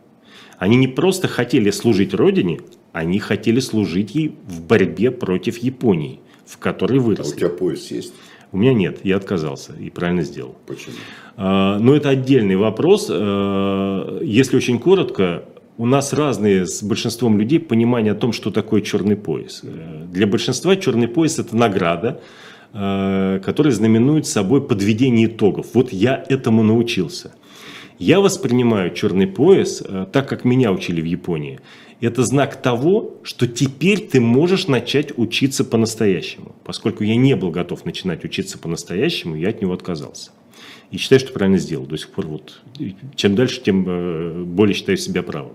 [0.58, 2.60] Они не просто хотели служить родине,
[2.92, 7.32] они хотели служить ей в борьбе против Японии, в которой выросли.
[7.32, 8.12] А у тебя пояс есть?
[8.54, 10.54] У меня нет, я отказался и правильно сделал.
[10.68, 10.94] Почему?
[11.36, 13.08] А, но это отдельный вопрос.
[13.10, 15.42] А, если очень коротко,
[15.76, 19.62] у нас разные с большинством людей понимания о том, что такое черный пояс.
[20.08, 22.20] Для большинства черный пояс это награда,
[22.72, 25.66] а, которая знаменует собой подведение итогов.
[25.74, 27.34] Вот я этому научился.
[27.98, 31.58] Я воспринимаю черный пояс так, как меня учили в Японии–
[32.04, 36.54] это знак того, что теперь ты можешь начать учиться по-настоящему.
[36.64, 40.30] Поскольку я не был готов начинать учиться по-настоящему, я от него отказался.
[40.90, 41.86] И считаю, что правильно сделал.
[41.86, 42.60] До сих пор вот,
[43.16, 45.54] чем дальше, тем э, более считаю себя правым.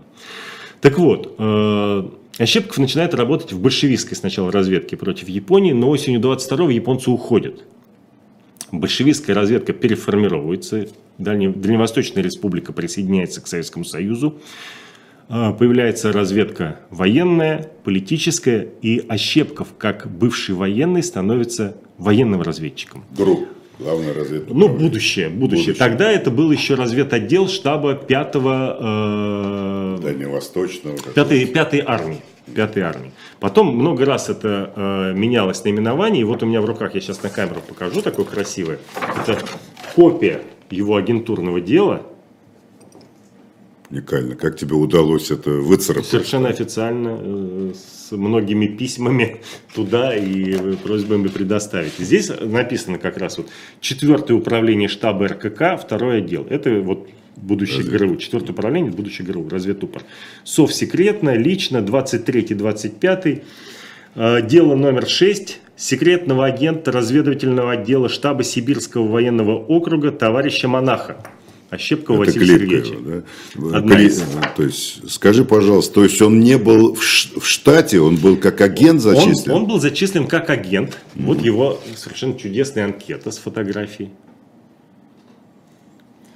[0.82, 6.70] Так вот, э, Ощепков начинает работать в большевистской сначала разведке против Японии, но осенью 22-го
[6.70, 7.64] японцы уходят.
[8.72, 10.88] Большевистская разведка переформировывается,
[11.20, 14.40] Дальневосточная республика присоединяется к Советскому Союзу.
[15.32, 23.06] А, появляется разведка военная, политическая, и Ощепков, как бывший военный, становится военным разведчиком.
[23.16, 24.52] ГРУ, главная разведка.
[24.52, 25.32] Ну, будущее, будущее,
[25.68, 25.76] будущее.
[25.76, 29.98] Тогда это был еще разведотдел штаба 5-го...
[30.00, 30.96] Э, Дальневосточного.
[30.96, 32.22] 5-й армии.
[32.56, 33.12] 5 армии.
[33.40, 36.22] Потом много раз это э, менялось наименование.
[36.22, 38.80] И вот у меня в руках, я сейчас на камеру покажу, такое красивое.
[39.22, 39.38] Это
[39.96, 42.02] копия его агентурного дела–
[43.92, 44.36] Уникально.
[44.36, 46.08] Как тебе удалось это выцарапать?
[46.08, 49.42] Совершенно официально, э, с многими письмами
[49.74, 51.94] туда и просьбами предоставить.
[51.98, 53.48] Здесь написано как раз вот
[53.82, 56.46] четвертое управление штаба РКК, второй отдел.
[56.50, 60.04] Это вот будущий ГРУ, четвертое управление, будущий ГРУ, разведупор.
[60.44, 63.42] Совсекретно, лично, 23-25.
[64.16, 71.24] Э, дело номер 6 секретного агента разведывательного отдела штаба Сибирского военного округа товарища Монаха.
[71.70, 73.24] Ощепкова Это Василия Сергеевича.
[73.56, 73.78] Да?
[73.78, 74.24] Одна из...
[74.56, 79.02] То есть, скажи, пожалуйста, то есть он не был в штате, он был как агент
[79.02, 79.52] зачислен?
[79.52, 80.98] Он, он был зачислен как агент.
[81.14, 81.26] Mm-hmm.
[81.26, 84.10] Вот его совершенно чудесная анкета с фотографией.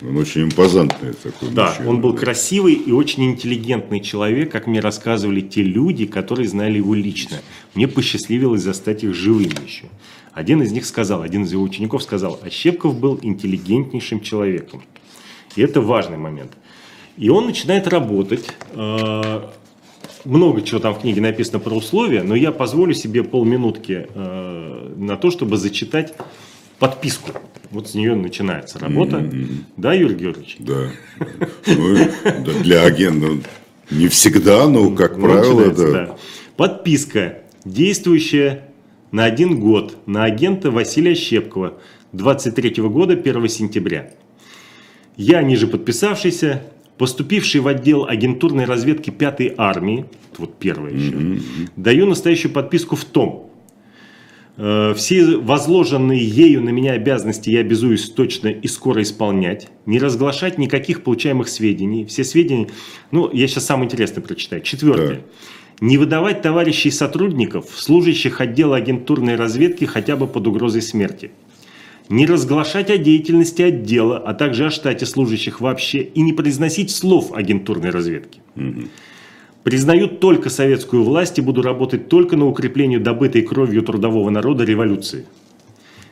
[0.01, 1.49] Он очень импозантный такой.
[1.51, 2.19] Да, мужчина, он был да.
[2.19, 7.37] красивый и очень интеллигентный человек, как мне рассказывали те люди, которые знали его лично.
[7.73, 9.85] Мне посчастливилось застать их живыми еще.
[10.33, 14.83] Один из них сказал, один из его учеников сказал, Ощепков был интеллигентнейшим человеком.
[15.55, 16.51] И это важный момент.
[17.17, 18.45] И он начинает работать.
[18.71, 19.41] Э,
[20.25, 25.17] много чего там в книге написано про условия, но я позволю себе полминутки э, на
[25.17, 26.13] то, чтобы зачитать
[26.79, 27.31] подписку.
[27.71, 29.17] Вот с нее начинается работа.
[29.17, 29.47] Mm-hmm.
[29.77, 30.57] Да, Юрий Георгиевич?
[30.59, 30.91] Да.
[31.65, 31.97] Ну,
[32.61, 33.49] для агента
[33.89, 36.15] не всегда, но, как ну, правило, да.
[36.55, 38.69] Подписка, действующая
[39.11, 41.73] на один год на агента Василия Щепкова
[42.11, 44.11] 23 года 1 сентября.
[45.15, 46.63] Я, ниже подписавшийся,
[46.97, 50.05] поступивший в отдел агентурной разведки 5-й армии,
[50.37, 51.69] вот первое еще, mm-hmm.
[51.75, 53.51] даю настоящую подписку в том.
[54.55, 59.69] Э, все возложенные ею на меня обязанности я обязуюсь точно и скоро исполнять.
[59.85, 62.05] Не разглашать никаких получаемых сведений.
[62.05, 62.69] Все сведения...
[63.11, 64.61] Ну, я сейчас самое интересное прочитаю.
[64.61, 65.15] Четвертое.
[65.15, 65.21] Да.
[65.81, 71.31] Не выдавать товарищей сотрудников, служащих отдела агентурной разведки хотя бы под угрозой смерти.
[72.09, 77.33] Не разглашать о деятельности отдела, а также о штате служащих вообще и не произносить слов
[77.33, 78.41] агентурной разведки.
[78.55, 78.83] Угу.
[79.63, 85.25] Признаю только советскую власть и буду работать только на укрепление добытой кровью трудового народа революции.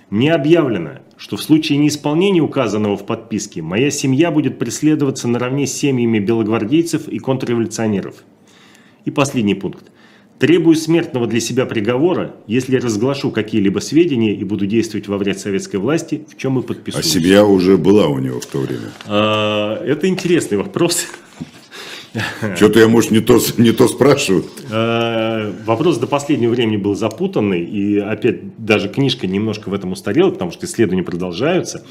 [0.10, 5.74] Мне объявлено, что в случае неисполнения указанного в подписке моя семья будет преследоваться наравне с
[5.74, 8.24] семьями белогвардейцев и контрреволюционеров.
[9.04, 9.91] И последний пункт.
[10.42, 15.76] Требую смертного для себя приговора, если разглашу какие-либо сведения и буду действовать во вред советской
[15.76, 17.06] власти, в чем и подписываюсь.
[17.06, 18.90] А семья уже была у него в то время?
[19.06, 21.06] А, это интересный вопрос.
[22.56, 24.44] Что-то я, может, не то, не то спрашиваю.
[24.72, 30.32] Э, вопрос до последнего времени был запутанный, и опять даже книжка немножко в этом устарела,
[30.32, 31.86] потому что исследования продолжаются.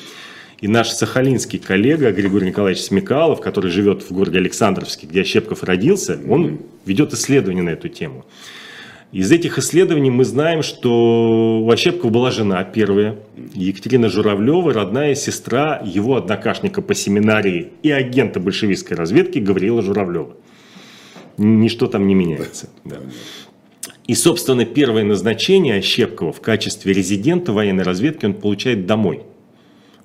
[0.60, 6.20] И наш сахалинский коллега Григорий Николаевич Смекалов, который живет в городе Александровске, где Ощепков родился,
[6.28, 8.26] он ведет исследования на эту тему.
[9.10, 13.16] Из этих исследований мы знаем, что у Ощепкова была жена первая,
[13.54, 20.36] Екатерина Журавлева, родная сестра его однокашника по семинарии и агента большевистской разведки Гавриила Журавлева.
[21.38, 22.68] Ничто там не меняется.
[22.84, 22.98] Да.
[24.06, 29.22] И, собственно, первое назначение Ощепкова в качестве резидента военной разведки он получает домой.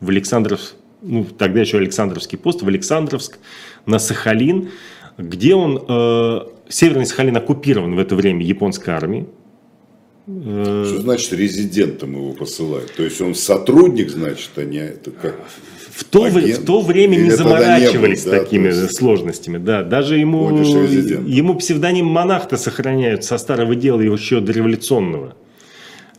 [0.06, 3.40] В Александров, ну, тогда еще Александровский пост, в Александровск,
[3.88, 4.70] на Сахалин,
[5.18, 6.40] где он э,
[6.70, 9.26] Северный Сахалин оккупирован в это время японской армией.
[10.28, 12.94] Что значит резидентом его посылают?
[12.94, 15.36] То есть он сотрудник, значит, а не это как?
[15.92, 18.96] В то, в то время Или не заморачивались не был, да, такими есть...
[18.96, 19.58] сложностями.
[19.58, 25.36] Да, даже ему, ему псевдоним монах-то сохраняют со старого дела еще дореволюционного.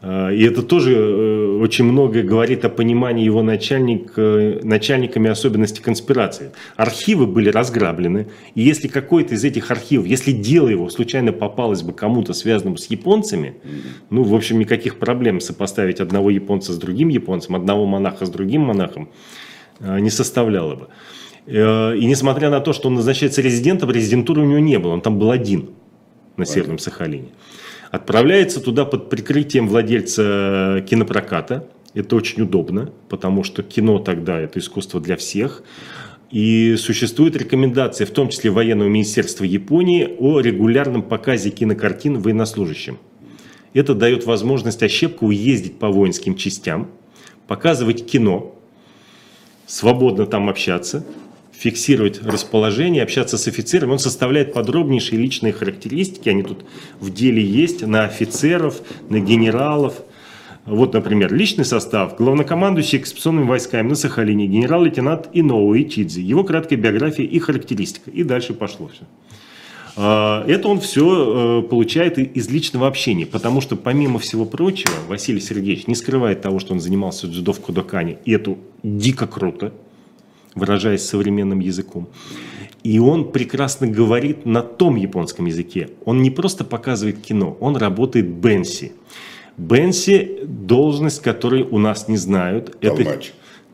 [0.03, 5.83] А, и это тоже э, очень многое говорит о понимании его начальник, э, начальниками особенностей
[5.83, 6.53] конспирации.
[6.77, 11.93] Архивы были разграблены, и если какой-то из этих архивов, если дело его случайно попалось бы
[11.93, 13.55] кому-то связанному с японцами,
[14.11, 18.63] ну, в общем, никаких проблем сопоставить одного японца с другим японцем, одного монаха с другим
[18.63, 19.09] монахом
[19.81, 20.89] э, не составляло бы.
[21.49, 25.17] И несмотря на то, что он назначается резидентом, резидентуры у него не было, он там
[25.17, 25.71] был один
[26.37, 27.29] на Северном Сахалине
[27.91, 31.69] отправляется туда под прикрытием владельца кинопроката.
[31.95, 35.63] Это очень удобно, потому что кино тогда это искусство для всех.
[36.31, 42.99] И существует рекомендация, в том числе военного министерства Японии, о регулярном показе кинокартин военнослужащим.
[43.73, 46.89] Это дает возможность Ощепкову ездить по воинским частям,
[47.47, 48.57] показывать кино,
[49.67, 51.07] свободно там общаться,
[51.59, 53.93] фиксировать расположение, общаться с офицерами.
[53.93, 56.65] Он составляет подробнейшие личные характеристики, они тут
[57.01, 60.03] в деле есть, на офицеров, на генералов.
[60.67, 67.25] Вот, например, личный состав, главнокомандующий экспедиционными войсками на Сахалине, генерал-лейтенант Иноу Ичидзи, его краткая биография
[67.25, 68.11] и характеристика.
[68.11, 69.05] И дальше пошло все.
[69.97, 75.41] А, это он все э, получает из личного общения, потому что, помимо всего прочего, Василий
[75.41, 79.73] Сергеевич не скрывает того, что он занимался дзюдо в Кудокане, и это дико круто,
[80.57, 82.09] выражаясь современным языком.
[82.83, 85.91] И он прекрасно говорит на том японском языке.
[86.05, 88.93] Он не просто показывает кино, он работает Бенси.
[89.57, 92.79] Бенси– должность, которой у нас не знают.
[92.81, 93.07] Толмач.
[93.07, 93.23] Это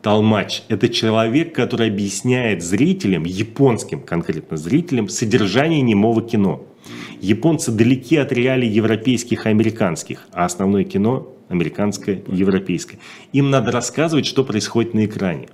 [0.01, 0.63] толмач.
[0.67, 6.65] Это человек, который объясняет зрителям, японским конкретно зрителям, содержание немого кино.
[7.21, 12.99] Японцы далеки от реалий европейских и американских, а основное кино– американское европейское.
[13.31, 15.47] Им надо рассказывать, что происходит на экране.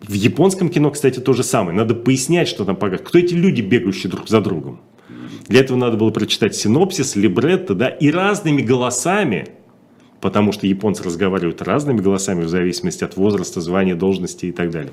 [0.00, 1.76] В японском кино, кстати, то же самое.
[1.76, 3.08] Надо пояснять, что там показывают.
[3.08, 4.80] Кто эти люди, бегающие друг за другом?
[5.46, 9.48] Для этого надо было прочитать синопсис, либретто, да, и разными голосами,
[10.20, 14.92] потому что японцы разговаривают разными голосами в зависимости от возраста, звания, должности и так далее.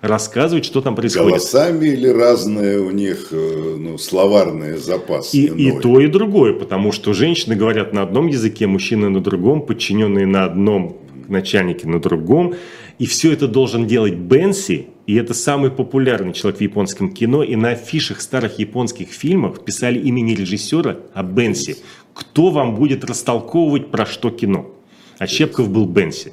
[0.00, 1.28] Рассказывать, что там происходит.
[1.28, 5.36] Голосами или разные у них э, ну, словарные запасы?
[5.36, 9.64] И, и то, и другое, потому что женщины говорят на одном языке, мужчины на другом,
[9.64, 10.96] подчиненные на одном,
[11.28, 12.54] начальники на другом.
[13.02, 17.56] И все это должен делать Бенси, и это самый популярный человек в японском кино, и
[17.56, 21.78] на афишах старых японских фильмов писали имени режиссера, а Бенси.
[22.14, 24.70] Кто вам будет растолковывать, про что кино?
[25.18, 26.32] А Щепков был Бенси.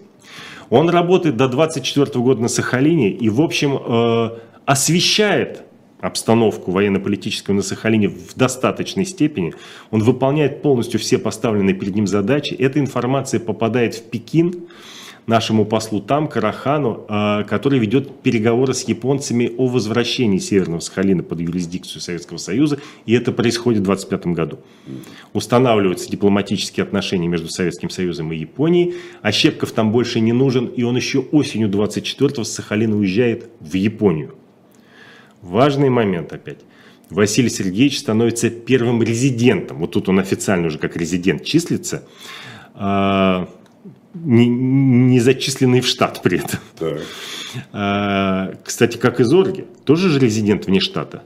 [0.70, 4.30] Он работает до 24 года на Сахалине и, в общем, э,
[4.66, 5.64] освещает
[6.00, 9.56] обстановку военно-политическую на Сахалине в достаточной степени.
[9.90, 12.54] Он выполняет полностью все поставленные перед ним задачи.
[12.54, 14.68] Эта информация попадает в Пекин,
[15.30, 21.40] нашему послу там, Карахану, э, который ведет переговоры с японцами о возвращении Северного Сахалина под
[21.40, 24.60] юрисдикцию Советского Союза, и это происходит в 25 году.
[25.34, 30.84] Устанавливаются дипломатические отношения между Советским Союзом и Японией, а Щепков там больше не нужен, и
[30.84, 34.36] он еще осенью 24-го с Сахалина уезжает в Японию.
[35.42, 36.60] Важный момент опять.
[37.10, 39.78] Василий Сергеевич становится первым резидентом.
[39.78, 42.04] Вот тут он официально уже как резидент числится.
[44.14, 46.60] А, не, не зачисленный в штат при этом.
[46.78, 47.02] Так.
[47.74, 51.24] А, кстати, как и Зорги, тоже же резидент вне штата.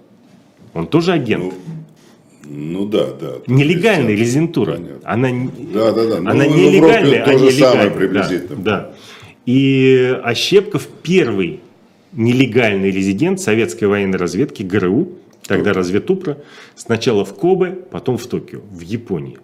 [0.73, 1.43] Он тоже агент.
[1.43, 1.53] Ну,
[2.45, 3.33] ну да, да.
[3.47, 4.79] Нелегальная резидентура.
[5.03, 5.29] Она,
[5.73, 6.17] да, да, да.
[6.17, 7.51] Она ну, нелегальная, а нелегальная.
[7.51, 8.63] самое приблизительно.
[8.63, 8.93] Да, да.
[9.45, 11.61] И Ощепков первый
[12.13, 15.09] нелегальный резидент советской военной разведки ГРУ,
[15.45, 16.37] тогда разведупра,
[16.75, 19.37] сначала в Кобе, потом в Токио, в Японии.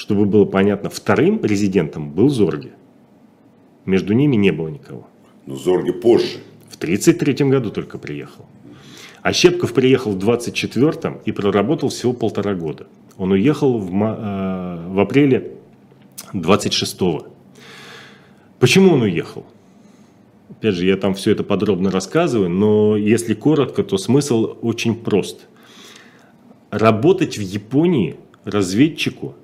[0.00, 2.72] Чтобы было понятно, вторым резидентом был Зорги.
[3.84, 5.06] Между ними не было никого.
[5.44, 6.38] Но Зорги позже.
[6.70, 8.46] В 1933 году только приехал.
[9.20, 12.86] А Щепков приехал в 24-м и проработал всего полтора года.
[13.18, 15.52] Он уехал в, э, в апреле
[16.32, 17.26] 26-го.
[18.58, 19.44] Почему он уехал?
[20.48, 25.46] Опять же, я там все это подробно рассказываю, но если коротко, то смысл очень прост.
[26.70, 29.34] Работать в Японии разведчику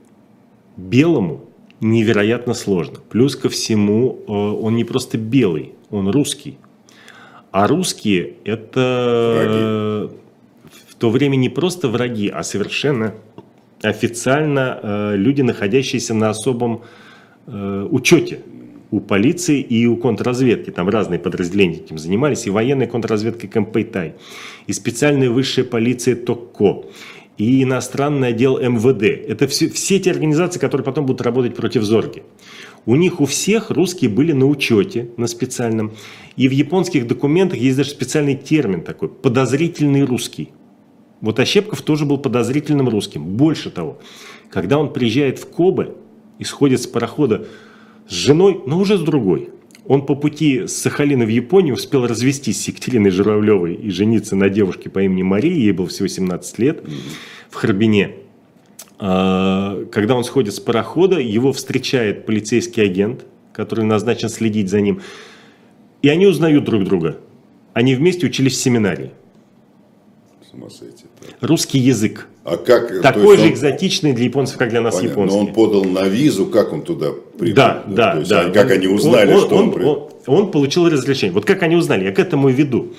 [0.77, 1.47] белому
[1.81, 2.99] невероятно сложно.
[3.09, 6.59] Плюс ко всему, э, он не просто белый, он русский.
[7.51, 10.17] А русские это враги.
[10.89, 13.15] в то время не просто враги, а совершенно
[13.83, 16.83] официально э, люди, находящиеся на особом
[17.47, 18.41] э, учете
[18.91, 20.71] у полиции и у контрразведки.
[20.71, 22.47] Там разные подразделения этим занимались.
[22.47, 24.15] И военная контрразведка Кэмпэйтай,
[24.67, 26.85] и специальная высшая полиция ТОККО,
[27.39, 29.03] и иностранный отдел МВД.
[29.03, 32.23] Это все, все те организации, которые потом будут работать против Зорги.
[32.87, 35.93] У них у всех русские были на учете, на специальном.
[36.37, 40.51] И в японских документах есть даже специальный термин такой– подозрительный русский.
[41.21, 43.25] Вот Ощепков тоже был подозрительным русским.
[43.25, 43.99] Больше того,
[44.51, 45.95] когда он приезжает в Кобе
[46.39, 47.47] и сходит с парохода
[48.09, 49.51] с женой, но уже с другой.
[49.89, 54.49] Он по пути с Сахалина в Японию успел развестись с Екатериной Журавлевой и жениться на
[54.49, 56.85] девушке по имени Мария, ей было всего 17 лет,
[57.51, 58.11] в Харбине.
[58.99, 65.03] А, когда он сходит с парохода, его встречает полицейский агент, который назначен следить за ним.
[66.03, 67.19] И они узнают друг друга.
[67.73, 69.13] Они вместе учились в семинарии.
[70.57, 71.05] Ума сойти.
[71.41, 72.29] Русский язык.
[72.45, 75.39] А как, Такой же он, экзотичный для японцев, как для нас понятно, японский.
[75.39, 77.57] Но он подал на визу, как он туда прибыл?
[77.57, 78.51] Да, да, то есть, да.
[78.51, 80.11] Как они узнали, он, что он, он, прибыл?
[80.27, 81.35] Он, он получил разрешение.
[81.35, 82.95] Вот как они узнали, я к этому и веду.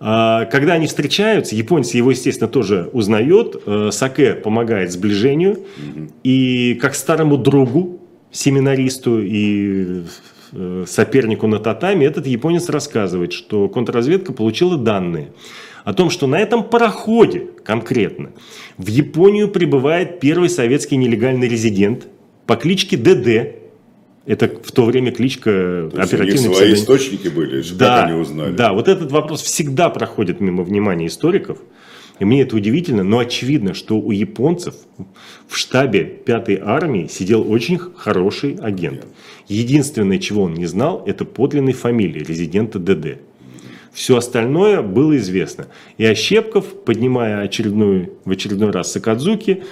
[0.00, 3.62] А, когда они встречаются, японцы его, естественно, тоже узнают.
[3.66, 5.52] Э, Саке помогает сближению.
[5.52, 6.08] Угу.
[6.22, 8.00] И как старому другу,
[8.32, 10.04] семинаристу и
[10.52, 15.32] э, сопернику на татами, этот японец рассказывает, что контрразведка получила данные
[15.84, 18.32] о том, что на этом пароходе конкретно
[18.78, 22.08] в Японию прибывает первый советский нелегальный резидент
[22.46, 23.60] по кличке ДД.
[24.26, 26.48] Это в то время кличка то оперативной...
[26.48, 28.52] У свои источники были, да, как они узнали?
[28.54, 31.58] Да, вот этот вопрос всегда проходит мимо внимания историков.
[32.20, 34.76] И мне это удивительно, но очевидно, что у японцев
[35.48, 39.04] в штабе 5-й армии сидел очень хороший агент.
[39.48, 43.18] Единственное, чего он не знал, это подлинной фамилии резидента ДД.
[43.94, 45.68] Все остальное было известно.
[45.98, 49.62] И Ощепков, поднимая очередную, в очередной раз Сакадзуки,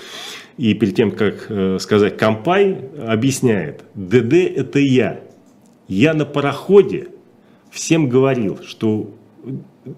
[0.56, 5.20] и перед тем, как э, сказать Кампай, объясняет, ДД это я.
[5.88, 7.08] Я на пароходе
[7.72, 9.12] всем говорил, что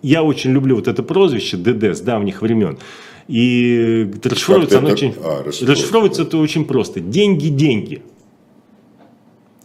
[0.00, 2.78] я очень люблю вот это прозвище ДД с давних времен.
[3.28, 7.00] И расшифровывается оно очень, а, расшифровывается это очень просто.
[7.00, 8.02] Деньги, деньги.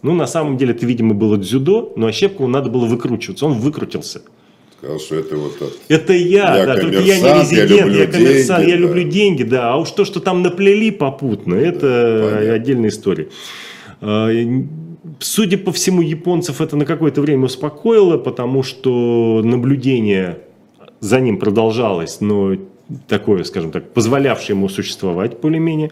[0.02, 3.46] Ну, на самом деле, это, видимо, было дзюдо, но Ощепкову надо было выкручиваться.
[3.46, 4.22] Он выкрутился.
[4.80, 5.78] Сказал, что это вот от...
[5.90, 8.82] Это я, я да, только я не резидент, я, я коммерсант, деньги, я да.
[8.82, 9.74] люблю деньги, да.
[9.74, 13.28] А уж то, что там наплели попутно, это да, отдельная история.
[14.00, 14.30] А,
[15.20, 20.40] судя по всему, японцев это на какое-то время успокоило, потому что наблюдение
[21.02, 22.56] за ним продолжалось, но
[23.10, 25.92] такое, скажем так, позволявшее ему существовать более-менее.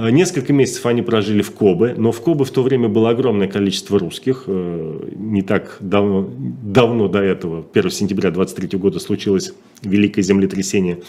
[0.00, 3.48] Э, несколько месяцев они прожили в Кобе, но в Кобе в то время было огромное
[3.48, 4.44] количество русских.
[4.46, 6.28] Э, не так давно,
[6.62, 11.00] давно до этого, 1 сентября 23 года, случилось великое землетрясение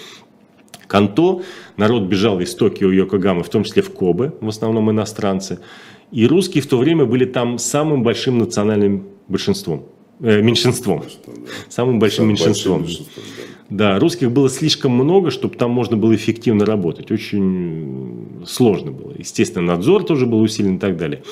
[0.88, 1.42] Канто.
[1.78, 5.60] Народ бежал из Токио и Йокогамы, в том числе в Кобе, в основном иностранцы.
[6.12, 9.86] И русские в то время были там самым большим национальным большинством,
[10.20, 11.06] э, меньшинством.
[11.70, 12.82] Самым большим Самым меньшинством.
[12.82, 13.51] Большим меньшинством да.
[13.72, 17.10] Да, русских было слишком много, чтобы там можно было эффективно работать.
[17.10, 19.14] Очень сложно было.
[19.18, 21.24] Естественно, надзор тоже был усилен и так далее.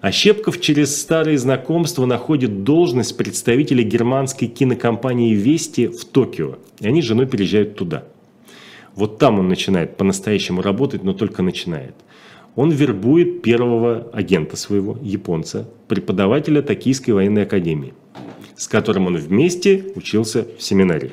[0.00, 6.58] Ощепков через старые знакомства находит должность представителя германской кинокомпании «Вести» в Токио.
[6.78, 8.04] И они с женой переезжают туда.
[8.94, 11.96] Вот там он начинает по-настоящему работать, но только начинает.
[12.54, 17.92] Он вербует первого агента своего, японца, преподавателя Токийской военной академии,
[18.54, 21.10] с которым он вместе учился в семинарии.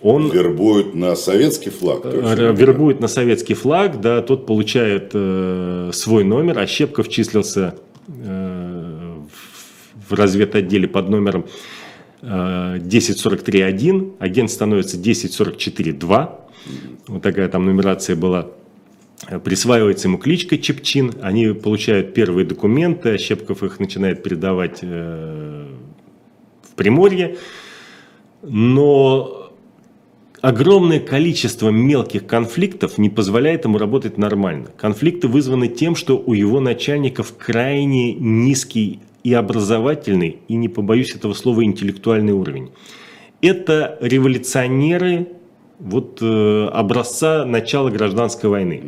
[0.00, 2.04] Он вербует на советский флаг.
[2.04, 7.74] Вербует на советский флаг, да, тот получает э, свой номер, а Щепков числился
[8.06, 9.14] э,
[10.08, 11.46] в разведотделе под номером
[12.22, 12.26] э,
[12.78, 16.30] 1043-1, агент становится 1044-2,
[17.08, 18.50] вот такая там нумерация была.
[19.42, 25.66] Присваивается ему кличка Чепчин, они получают первые документы, а Щепков их начинает передавать э,
[26.62, 27.36] в Приморье,
[28.42, 29.37] но
[30.40, 34.68] огромное количество мелких конфликтов не позволяет ему работать нормально.
[34.76, 41.34] Конфликты вызваны тем, что у его начальников крайне низкий и образовательный, и не побоюсь этого
[41.34, 42.70] слова, интеллектуальный уровень.
[43.40, 45.28] Это революционеры
[45.78, 48.82] вот, э, образца начала гражданской войны.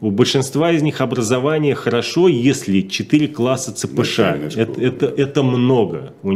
[0.00, 4.18] У большинства из них образование хорошо, если 4 класса ЦПШ.
[4.18, 6.12] Это, это, это много.
[6.22, 6.32] У,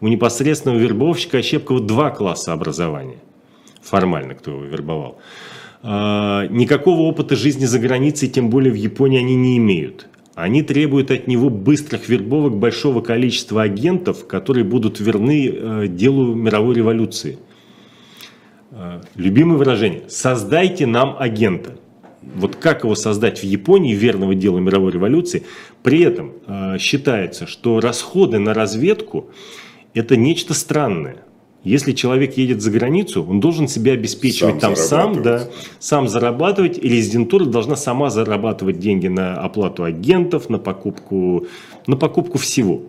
[0.00, 3.16] у непосредственного вербовщика Ощепкова 2 класса образования
[3.86, 5.18] формально, кто его вербовал.
[5.82, 10.08] А, никакого опыта жизни за границей, тем более в Японии, они не имеют.
[10.34, 16.74] Они требуют от него быстрых вербовок большого количества агентов, которые будут верны э, делу мировой
[16.74, 17.38] революции.
[18.72, 21.78] А, любимое выражение– создайте нам агента.
[22.22, 25.44] Вот как его создать в Японии, верного дела мировой революции,
[25.82, 29.30] при этом э, считается, что расходы на разведку–
[29.94, 31.18] это нечто странное.
[31.66, 35.48] Если человек едет за границу, он должен себя обеспечивать сам там сам, да,
[35.80, 41.48] сам зарабатывать, и резидентура должна сама зарабатывать деньги на оплату агентов, на покупку,
[41.88, 42.82] на покупку всего.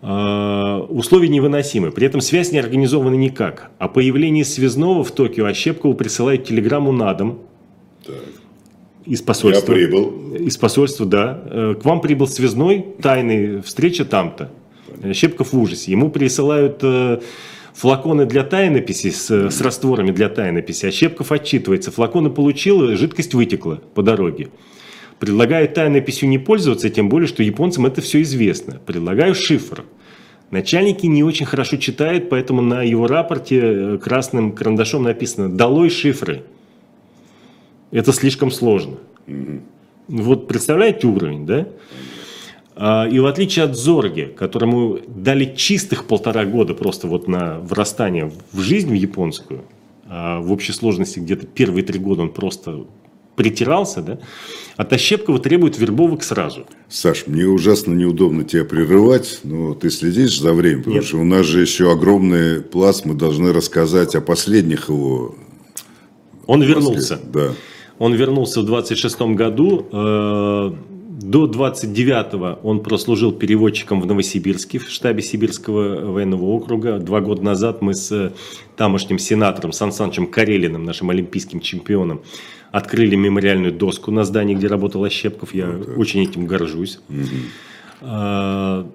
[0.00, 1.90] Uh, условия невыносимы.
[1.90, 3.70] При этом связь не организована никак.
[3.78, 7.40] О появлении связного в Токио Ощепкову присылают телеграмму на дом.
[8.06, 8.16] Так.
[9.04, 9.72] Из посольства.
[9.72, 10.34] Я прибыл.
[10.36, 11.42] Из посольства, да.
[11.44, 14.50] Э, к вам прибыл связной, тайный, встреча там-то.
[15.14, 15.92] Щепков в ужасе.
[15.92, 17.20] Ему присылают э,
[17.74, 21.90] флаконы для тайнописи с, с растворами для тайнописи, а Щепков отчитывается.
[21.90, 24.48] Флаконы получил, жидкость вытекла по дороге.
[25.18, 28.80] Предлагаю тайнописью не пользоваться, тем более, что японцам это все известно.
[28.84, 29.84] Предлагаю шифр.
[30.50, 36.44] Начальники не очень хорошо читают, поэтому на его рапорте э, красным карандашом написано «Долой шифры».
[37.90, 38.98] Это слишком сложно.
[40.08, 41.60] Вот представляете уровень, да?
[41.60, 41.66] А,
[42.76, 48.60] и в отличие от Зорги, которому дали чистых полтора года просто вот на врастание в
[48.60, 49.64] жизнь в японскую,
[50.08, 52.84] а в общей сложности где-то первые три года он просто
[53.36, 54.18] притирался, да,
[54.76, 56.66] от Ощепкова требует вербовок сразу.
[56.88, 61.04] Саш, мне ужасно неудобно тебя прерывать, но ты следишь за временем, потому Нет.
[61.04, 65.34] что у нас же еще огромный пласт, мы должны рассказать о последних его...
[66.46, 67.20] Он вернулся.
[67.32, 67.52] Да.
[67.98, 70.72] Он вернулся в 26 году, э,
[71.16, 76.98] до 29-го он прослужил переводчиком в Новосибирске, в штабе Сибирского военного округа.
[76.98, 78.34] Два года назад мы с
[78.76, 82.20] тамошним сенатором Сан Санычем Карелиным, нашим олимпийским чемпионом,
[82.70, 85.54] открыли мемориальную доску на здании, где работал Ощепков.
[85.54, 85.96] Я okay.
[85.96, 87.00] очень этим горжусь.
[87.08, 88.86] Mm-hmm.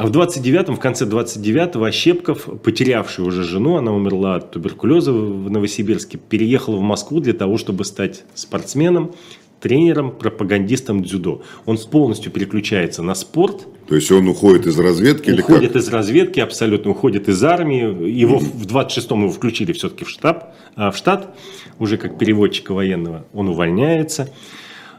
[0.00, 5.50] А в 29-м, в конце 29-го Ощепков, потерявший уже жену, она умерла от туберкулеза в
[5.50, 9.12] Новосибирске, переехал в Москву для того, чтобы стать спортсменом,
[9.60, 11.42] тренером, пропагандистом дзюдо.
[11.66, 13.66] Он полностью переключается на спорт.
[13.88, 15.76] То есть он уходит из разведки уходит или как?
[15.76, 18.10] из разведки, абсолютно уходит из армии.
[18.10, 21.36] Его mm в 26-м его включили все-таки в штаб, а, в штат,
[21.78, 23.26] уже как переводчика военного.
[23.32, 24.30] Он увольняется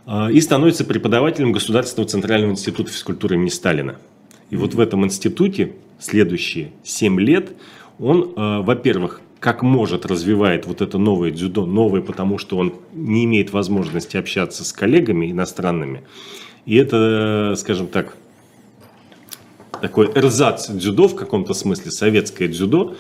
[0.06, 3.96] а, и становится преподавателем Государственного центрального института физкультуры имени Сталина.
[4.50, 7.52] И вот в этом институте следующие 7 лет
[8.00, 13.26] он, а, во-первых, как может развивает вот это новое дзюдо, новое, потому что он не
[13.26, 16.04] имеет возможности общаться с коллегами иностранными.
[16.68, 18.16] И это, скажем так,
[19.82, 22.96] такой эрзац дзюдо в каком-то смысле, советское дзюдо,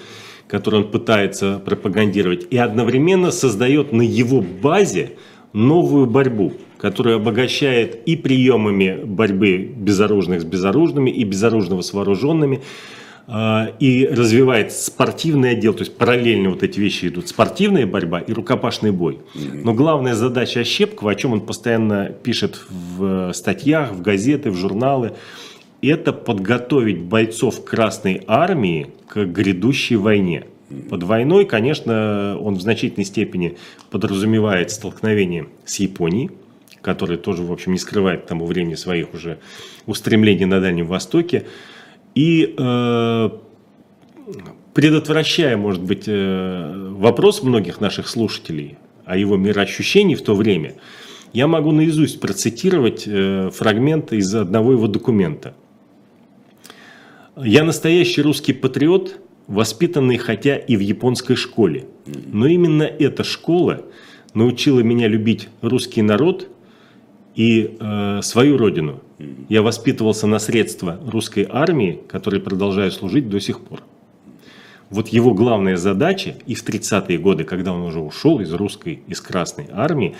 [0.47, 5.11] которое он пытается пропагандировать, и одновременно создает на его базе
[5.53, 12.63] новую борьбу, которая обогащает и приемами борьбы безоружных с безоружными, и безоружного с вооруженными,
[13.27, 18.91] и развивает спортивный отдел, то есть параллельно вот эти вещи идут, спортивная борьба и рукопашный
[18.91, 19.19] бой.
[19.35, 25.13] Но главная задача Ощепкова, о чем он постоянно пишет в статьях, в газеты, в журналы,
[25.81, 30.45] это подготовить бойцов Красной Армии к грядущей войне.
[30.89, 33.57] Под войной, конечно, он в значительной степени
[33.89, 36.31] подразумевает столкновение с Японией,
[36.81, 39.39] который тоже, в общем, не скрывает к тому времени своих уже
[39.85, 41.45] устремлений на Дальнем Востоке.
[42.15, 43.29] И э,
[44.73, 50.75] предотвращая, может быть, э, вопрос многих наших слушателей о его мироощущении в то время,
[51.33, 55.53] я могу наизусть процитировать э, фрагмент из одного его документа.
[57.37, 63.85] «Я настоящий русский патриот, воспитанный хотя и в японской школе, но именно эта школа
[64.33, 66.49] научила меня любить русский народ
[67.35, 68.99] и э, свою родину.
[69.49, 73.81] Я воспитывался на средства русской армии, которые продолжают служить до сих пор
[74.91, 79.21] вот его главная задача и в 30-е годы, когда он уже ушел из русской, из
[79.21, 80.15] Красной армии,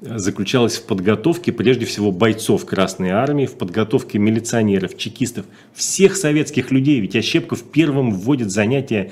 [0.00, 7.00] заключалась в подготовке прежде всего бойцов Красной Армии, в подготовке милиционеров, чекистов, всех советских людей.
[7.00, 9.10] Ведь Ощепков первым вводит занятия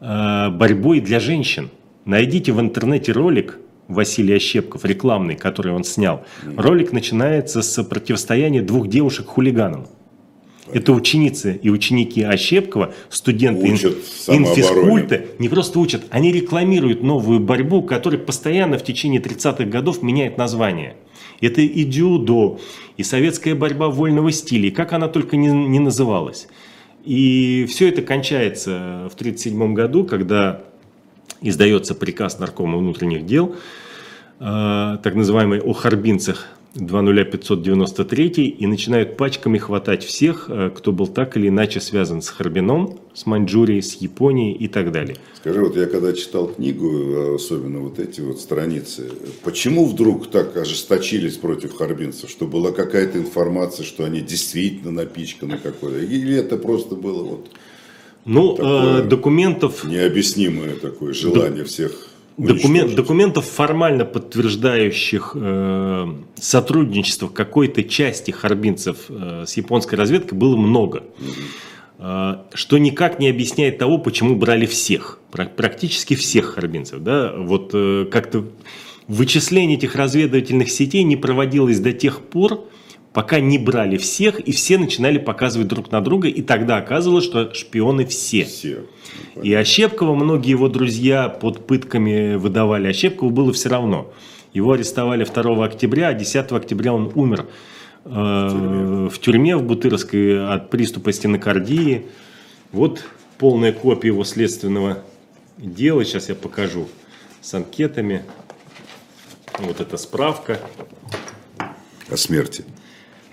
[0.00, 1.70] э, борьбой для женщин.
[2.04, 3.58] Найдите в интернете ролик
[3.88, 6.24] Василий Ощепков, рекламный, который он снял.
[6.56, 9.86] Ролик начинается с противостояния двух девушек хулиганам.
[10.72, 13.96] Это ученицы и ученики Ощепкова, студенты Учат
[14.28, 20.38] инфискульта, не просто учат, они рекламируют новую борьбу, которая постоянно в течение 30-х годов меняет
[20.38, 20.96] название.
[21.42, 22.58] Это и дюдо,
[22.96, 26.48] и советская борьба вольного стиля, как она только не, не называлась.
[27.04, 30.62] И все это кончается в 1937 году, когда
[31.40, 33.56] издается приказ Наркома внутренних дел,
[34.40, 41.36] э, так называемый о харбинцах 20593 и начинают пачками хватать всех, э, кто был так
[41.36, 45.16] или иначе связан с Харбином, с Маньчжурией, с Японией и так далее.
[45.34, 49.10] Скажи, вот я когда читал книгу, особенно вот эти вот страницы,
[49.44, 52.28] почему вдруг так ожесточились против харбинцев?
[52.28, 55.98] Что была какая-то информация, что они действительно напичканы какой-то?
[55.98, 57.50] Или это просто было вот
[58.24, 59.84] ну, э, документов...
[59.84, 61.64] Необъяснимое такое желание Д...
[61.64, 70.56] всех Документ, документов, формально подтверждающих э, сотрудничество какой-то части харбинцев э, с японской разведкой было
[70.56, 71.04] много.
[71.98, 77.04] Э, что никак не объясняет того, почему брали всех, практически всех харбинцев.
[77.04, 77.32] Да?
[77.36, 78.46] Вот э, как-то
[79.06, 82.64] вычисление этих разведывательных сетей не проводилось до тех пор,
[83.14, 87.54] пока не брали всех, и все начинали показывать друг на друга, и тогда оказывалось, что
[87.54, 88.44] шпионы все.
[88.44, 88.86] Все.
[89.40, 92.88] И Ощепкова многие его друзья под пытками выдавали.
[92.88, 94.12] Ощепкову было все равно.
[94.52, 97.46] Его арестовали 2 октября, а 10 октября он умер
[98.04, 102.06] э, в тюрьме в Бутырской от приступа стенокардии.
[102.72, 103.04] Вот
[103.38, 104.98] полная копия его следственного
[105.56, 106.04] дела.
[106.04, 106.88] Сейчас я покажу
[107.40, 108.24] с анкетами.
[109.60, 110.58] Вот эта справка.
[112.10, 112.64] О смерти.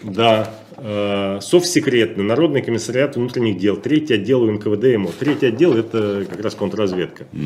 [0.04, 5.10] Да, э, совсекретно, Народный комиссариат внутренних дел, третий отдел УНКВД МО.
[5.20, 7.28] Третий отдел– это как раз контрразведка.
[7.34, 7.41] Угу.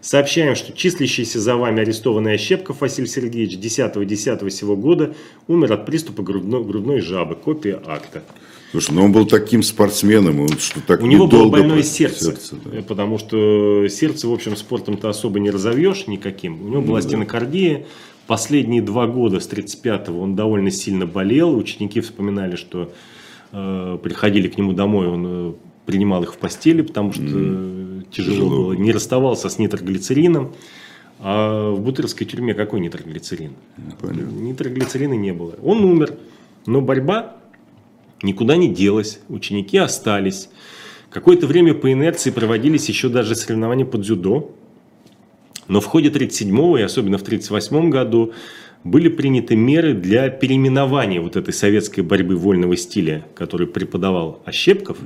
[0.00, 5.14] Сообщаем, что числящийся за вами арестованный Ощепков Василий Сергеевич 10-10 сего года
[5.46, 7.36] умер от приступа грудной, грудной жабы.
[7.36, 8.22] Копия акта.
[8.70, 12.56] Слушай, ну он был таким спортсменом, он что так У него было больное сердце, сердце
[12.64, 12.82] да.
[12.82, 16.64] потому что сердце, в общем, спортом-то особо не разовьешь никаким.
[16.64, 17.84] У него была ну, стенокардия, да
[18.30, 21.56] Последние два года, с 35-го, он довольно сильно болел.
[21.56, 22.92] Ученики вспоминали, что
[23.50, 25.52] э, приходили к нему домой, он э,
[25.84, 28.06] принимал их в постели, потому что mm.
[28.12, 28.72] тяжело, тяжело было.
[28.74, 30.52] Не расставался с нитроглицерином.
[31.18, 33.54] А в Бутырской тюрьме какой нитроглицерин?
[34.00, 34.30] Понятно.
[34.30, 35.56] Нитроглицерина не было.
[35.64, 36.14] Он умер,
[36.66, 37.36] но борьба
[38.22, 39.18] никуда не делась.
[39.28, 40.50] Ученики остались.
[41.10, 44.54] Какое-то время по инерции проводились еще даже соревнования по дзюдо.
[45.70, 48.32] Но в ходе 1937 и особенно в 1938 году
[48.82, 54.98] были приняты меры для переименования вот этой советской борьбы вольного стиля, который преподавал Ощепков,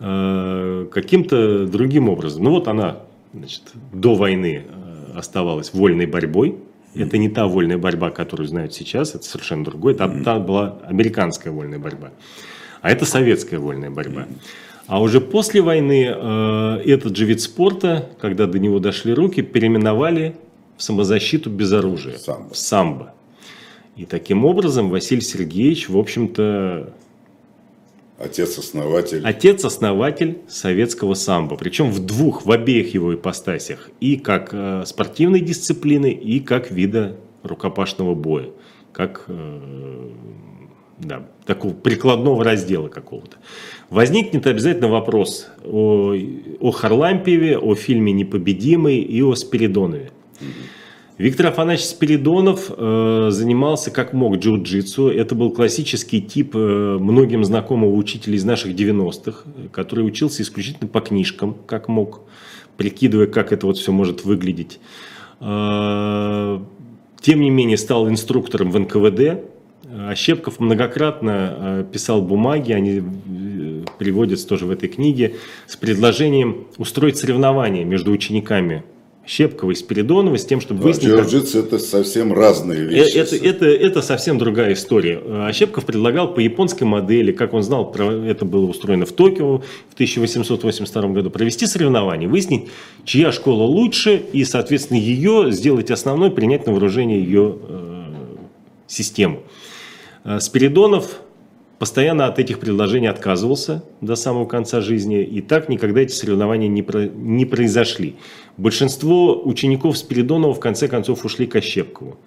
[0.00, 2.44] э, каким-то другим образом.
[2.44, 2.98] Ну вот она
[3.32, 3.62] значит,
[3.92, 6.56] до войны э, оставалась вольной борьбой.
[6.94, 9.94] Это не та вольная борьба, которую знают сейчас, это совершенно другое.
[9.94, 12.10] Там, там была американская вольная борьба.
[12.82, 14.26] А это советская вольная борьба.
[14.90, 20.34] А уже после войны э, этот же вид спорта, когда до него дошли руки, переименовали
[20.76, 22.18] в самозащиту без оружия.
[22.18, 22.54] Самбо.
[22.54, 23.14] Самбо.
[23.94, 26.92] И таким образом Василий Сергеевич, в общем-то...
[28.18, 29.22] Отец-основатель.
[29.24, 31.54] Отец-основатель советского самбо.
[31.54, 33.90] Причем в двух, в обеих его ипостасях.
[34.00, 38.48] И как э, спортивной дисциплины, и как вида рукопашного боя.
[38.92, 40.10] Как э,
[41.00, 43.36] да, такого прикладного раздела какого-то.
[43.88, 46.14] Возникнет обязательно вопрос о,
[46.60, 50.10] о Харлампиеве, о фильме «Непобедимый» и о Спиридонове.
[51.20, 55.10] Виктор Афанасьевич Спиридонов э, занимался как мог джиу-джитсу.
[55.10, 56.58] Это был классический тип э,
[56.98, 62.22] многим знакомого учителя из наших 90-х, который учился исключительно по книжкам, как мог,
[62.78, 64.80] прикидывая, как это вот все может выглядеть.
[65.40, 66.58] Э,
[67.20, 69.44] тем не менее стал инструктором в НКВД.
[70.08, 73.02] Ощепков многократно писал бумаги, они
[73.98, 75.36] приводятся тоже в этой книге,
[75.66, 78.84] с предложением устроить соревнования между учениками
[79.26, 81.10] Щепкова и Спиридонова с тем, чтобы выяснить...
[81.10, 83.16] Джиу-джитсу это совсем разные вещи.
[83.16, 85.20] Это, это, это совсем другая история.
[85.24, 89.94] А Щепков предлагал по японской модели, как он знал, это было устроено в Токио в
[89.94, 92.70] 1882 году, провести соревнования, выяснить,
[93.04, 98.04] чья школа лучше, и, соответственно, ее сделать основной, принять на вооружение ее э,
[98.88, 99.42] систему.
[100.24, 101.20] Э, Спиридонов
[101.78, 106.82] постоянно от этих предложений отказывался до самого конца жизни, и так никогда эти соревнования не,
[106.82, 108.16] про, не произошли.
[108.56, 112.18] Большинство учеников Спиридонова в конце концов ушли к Ощепкову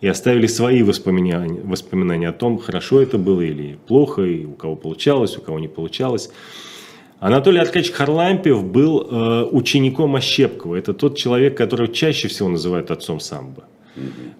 [0.00, 4.76] и оставили свои воспоминания, воспоминания о том, хорошо это было или плохо, и у кого
[4.76, 6.30] получалось, у кого не получалось.
[7.20, 10.76] Анатолий Аркадьевич Харлампьев был э, учеником Ощепкова.
[10.76, 13.64] Это тот человек, которого чаще всего называют отцом самбо.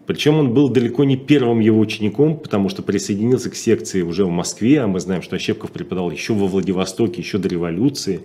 [0.06, 4.30] Причем он был далеко не первым его учеником, потому что присоединился к секции уже в
[4.30, 8.20] Москве, а мы знаем, что Ощепков преподавал еще во Владивостоке, еще до революции.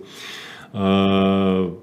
[0.72, 1.74] А,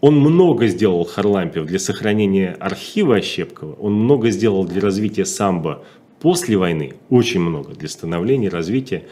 [0.00, 5.84] он много сделал Харлампьев для сохранения архива Ощепкова, он много сделал для развития самбо
[6.20, 9.04] после войны, очень много для становления, развития,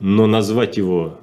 [0.00, 1.18] но назвать его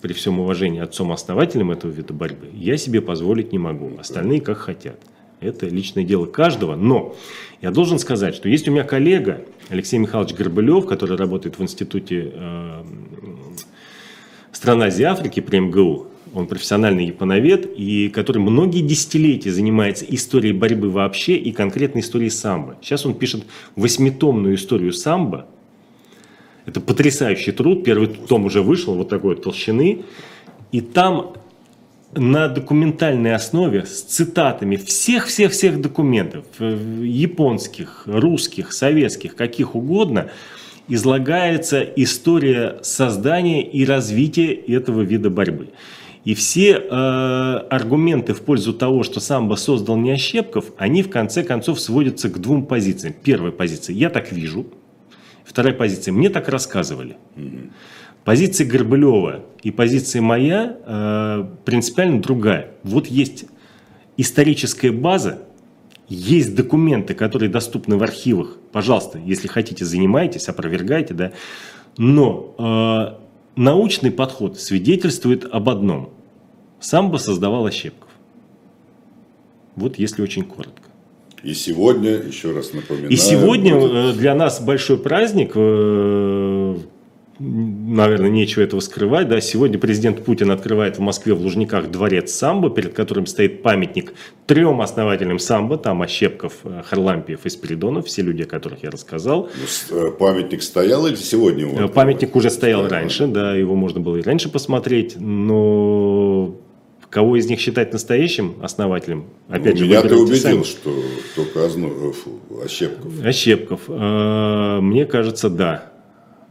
[0.00, 5.00] при всем уважении отцом-основателем этого вида борьбы я себе позволить не могу, остальные как хотят.
[5.40, 6.76] Это личное дело каждого.
[6.76, 7.14] Но
[7.60, 12.32] я должен сказать, что есть у меня коллега Алексей Михайлович Горбылев, который работает в Институте
[12.32, 12.84] э,
[14.52, 16.06] стран Азии Африки при МГУ.
[16.34, 22.76] Он профессиональный японовед, и который многие десятилетия занимается историей борьбы вообще и конкретной историей самбо.
[22.82, 25.46] Сейчас он пишет восьмитомную историю самбо.
[26.66, 27.84] Это потрясающий труд.
[27.84, 30.02] Первый том уже вышел, вот такой толщины.
[30.72, 31.36] И там
[32.12, 40.30] на документальной основе с цитатами всех-всех-всех документов, э, японских, русских, советских, каких угодно,
[40.88, 45.68] излагается история создания и развития этого вида борьбы.
[46.24, 46.90] И все э,
[47.70, 52.40] аргументы в пользу того, что самбо создал не Ощепков, они в конце концов сводятся к
[52.40, 53.14] двум позициям.
[53.22, 54.66] Первая позиция– я так вижу.
[55.44, 57.16] Вторая позиция– мне так рассказывали.
[58.26, 62.72] Позиция Горбылева и позиция моя э, принципиально другая.
[62.82, 63.44] Вот есть
[64.16, 65.44] историческая база,
[66.08, 68.56] есть документы, которые доступны в архивах.
[68.72, 71.32] Пожалуйста, если хотите, занимайтесь, опровергайте, да.
[71.98, 76.10] Но э, научный подход свидетельствует об одном.
[76.80, 78.10] Сам бы создавал Ощепков.
[79.76, 80.82] Вот если очень коротко.
[81.44, 83.08] И сегодня, еще раз напоминаю...
[83.08, 83.92] И сегодня будет...
[83.92, 85.52] Э, для нас большой праздник.
[85.54, 86.65] Э,
[87.38, 89.28] наверное, нечего этого скрывать.
[89.28, 89.40] Да.
[89.40, 94.14] Сегодня президент Путин открывает в Москве в Лужниках дворец самбо, перед которым стоит памятник
[94.46, 99.50] трем основателям самбо, там Ощепков, э, Харлампиев и Спиридонов, все люди, о которых я рассказал.
[99.90, 102.88] Ну, э, памятник стоял или сегодня его э, Памятник уже стоял да.
[102.90, 106.56] раньше, да, его можно было и раньше посмотреть, но
[107.10, 109.26] кого из них считать настоящим основателем?
[109.48, 110.62] Опять ну, же, меня ты убедил, сами.
[110.62, 111.02] что
[111.34, 111.90] только Озно...
[112.62, 113.24] Ощепков.
[113.24, 113.80] Ощепков.
[113.88, 115.95] Мне кажется, да.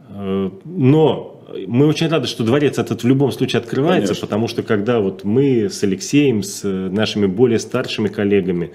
[0.08, 1.36] Э, но
[1.66, 4.26] мы очень рады, что дворец этот в любом случае открывается, Конечно.
[4.26, 8.72] потому что когда вот мы с Алексеем, с нашими более старшими коллегами,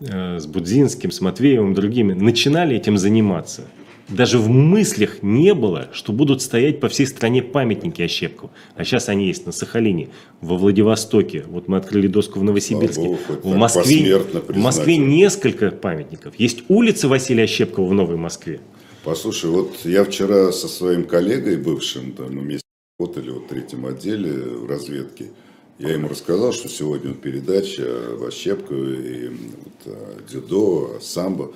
[0.00, 3.62] э, с Будзинским, с Матвеевым, другими, начинали этим заниматься,
[4.08, 8.52] даже в мыслях не было, что будут стоять по всей стране памятники Ощепкову.
[8.76, 11.44] А сейчас они есть на Сахалине, во Владивостоке.
[11.48, 13.02] Вот мы открыли доску в Новосибирске.
[13.02, 16.34] Богу, в, Москве, в Москве несколько памятников.
[16.38, 18.60] Есть улица Василия Ощепкова в Новой Москве.
[19.06, 22.66] Послушай, вот я вчера со своим коллегой бывшим, да, мы вместе
[22.98, 25.30] работали вот в третьем отделе в разведке,
[25.78, 31.52] я ему рассказал, что сегодня вот передача о Ващепкове и вот, о дзюдо, о самбо.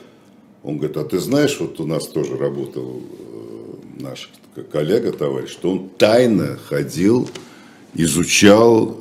[0.63, 4.31] Он говорит, а ты знаешь, вот у нас тоже работал э, наш
[4.71, 7.29] коллега, товарищ, что он тайно ходил,
[7.95, 8.97] изучал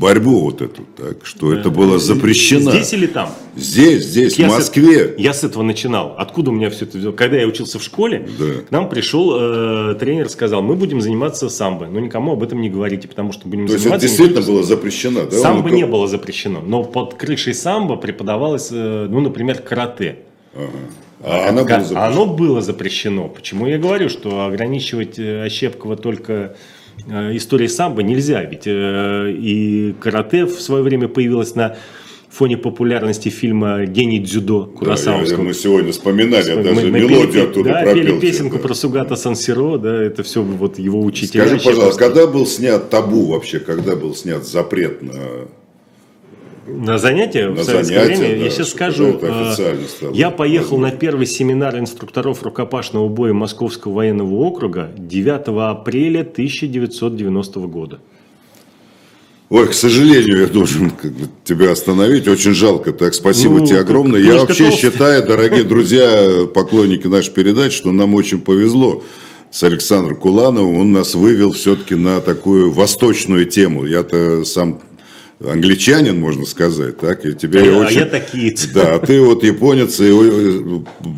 [0.00, 1.60] борьбу вот эту, так, что да.
[1.60, 2.70] это было запрещено.
[2.70, 3.28] Здесь или там?
[3.54, 5.14] Здесь, здесь, я в Москве.
[5.16, 6.14] С, я с этого начинал.
[6.16, 7.12] Откуда у меня все это взяло?
[7.12, 8.62] Когда я учился в школе, да.
[8.66, 12.70] к нам пришел э, тренер, сказал, мы будем заниматься самбо, но никому об этом не
[12.70, 14.06] говорите, потому что будем То заниматься...
[14.06, 15.36] есть это действительно было запрещено, да?
[15.36, 20.20] Самбо не было запрещено, но под крышей самбо преподавалось, э, ну, например, карате.
[20.54, 20.70] Ага.
[21.22, 22.02] А, а оно, было запрещено.
[22.02, 23.28] оно было запрещено.
[23.28, 26.56] Почему я говорю, что ограничивать э, Ощепкова только
[27.08, 31.76] истории самбо нельзя, ведь э, и карате в свое время появилось на
[32.30, 35.38] фоне популярности фильма «Гений дзюдо» Курасавского.
[35.38, 37.94] Да, мы сегодня вспоминали, мы, даже мы, мелодию пели, оттуда да, пропел.
[37.94, 38.62] пели песенку да.
[38.62, 41.46] про Сугата Сансиро, да, это все вот его учителя.
[41.46, 45.48] Скажи, пожалуйста, когда был снят табу вообще, когда был снят запрет на
[46.72, 48.38] на занятия На в советское занятия, время.
[48.38, 50.98] да, я сейчас скажу, стало я поехал на возможно.
[50.98, 58.00] первый семинар инструкторов рукопашного боя Московского военного округа 9 апреля 1990 года.
[59.48, 60.92] Ой, к сожалению, я должен
[61.44, 62.28] тебя остановить.
[62.28, 62.92] Очень жалко.
[62.92, 64.20] Так, спасибо Ну, тебе огромное.
[64.20, 64.92] Я вообще толстая.
[64.92, 69.02] считаю, дорогие друзья, поклонники нашей передачи, что нам очень повезло
[69.50, 70.76] с Александром Кулановым.
[70.78, 73.84] Он нас вывел все-таки на такую восточную тему.
[73.86, 74.80] Я-то сам
[75.44, 77.24] англичанин, можно сказать, так?
[77.24, 77.98] И тебя я а очень...
[78.00, 78.54] я такие.
[78.74, 80.10] Да, а ты вот японец, и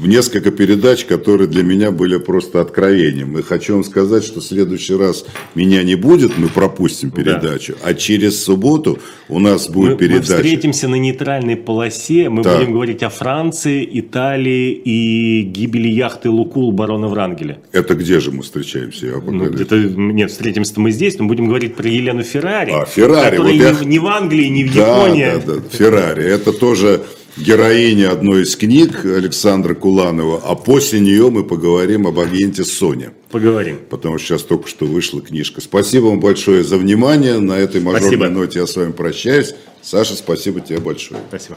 [0.06, 3.38] несколько передач, которые для меня были просто откровением.
[3.38, 7.94] И хочу вам сказать, что в следующий раз меня не будет, мы пропустим передачу, а
[7.94, 8.98] через субботу
[9.28, 10.36] у нас Мы, будет мы передача.
[10.36, 12.58] встретимся на нейтральной полосе, мы Так.
[12.58, 17.58] будем говорить о Франции, Италии и гибели яхты Лукул барона Врангеля.
[17.72, 19.20] Это где же мы встречаемся?
[19.26, 22.72] Ну, где-то, нет, встретимся мы здесь, но будем говорить про Елену Феррари.
[22.72, 25.42] А, Феррари, вот я- ни в Англии, ни в Да, Японии.
[25.46, 26.24] да, да, Феррари.
[26.24, 27.02] Это тоже
[27.36, 33.10] героиня одной из книг Александра Куланова, а после нее мы поговорим об агенте Соне.
[33.30, 33.78] Поговорим.
[33.88, 35.62] потому что сейчас только что вышла книжка.
[35.62, 37.38] Спасибо вам большое за внимание.
[37.38, 38.28] На этой мажорной Спасибо.
[38.28, 39.54] ноте я с вами прощаюсь.
[39.80, 41.20] Саша, спасибо тебе большое.
[41.28, 41.56] Спасибо.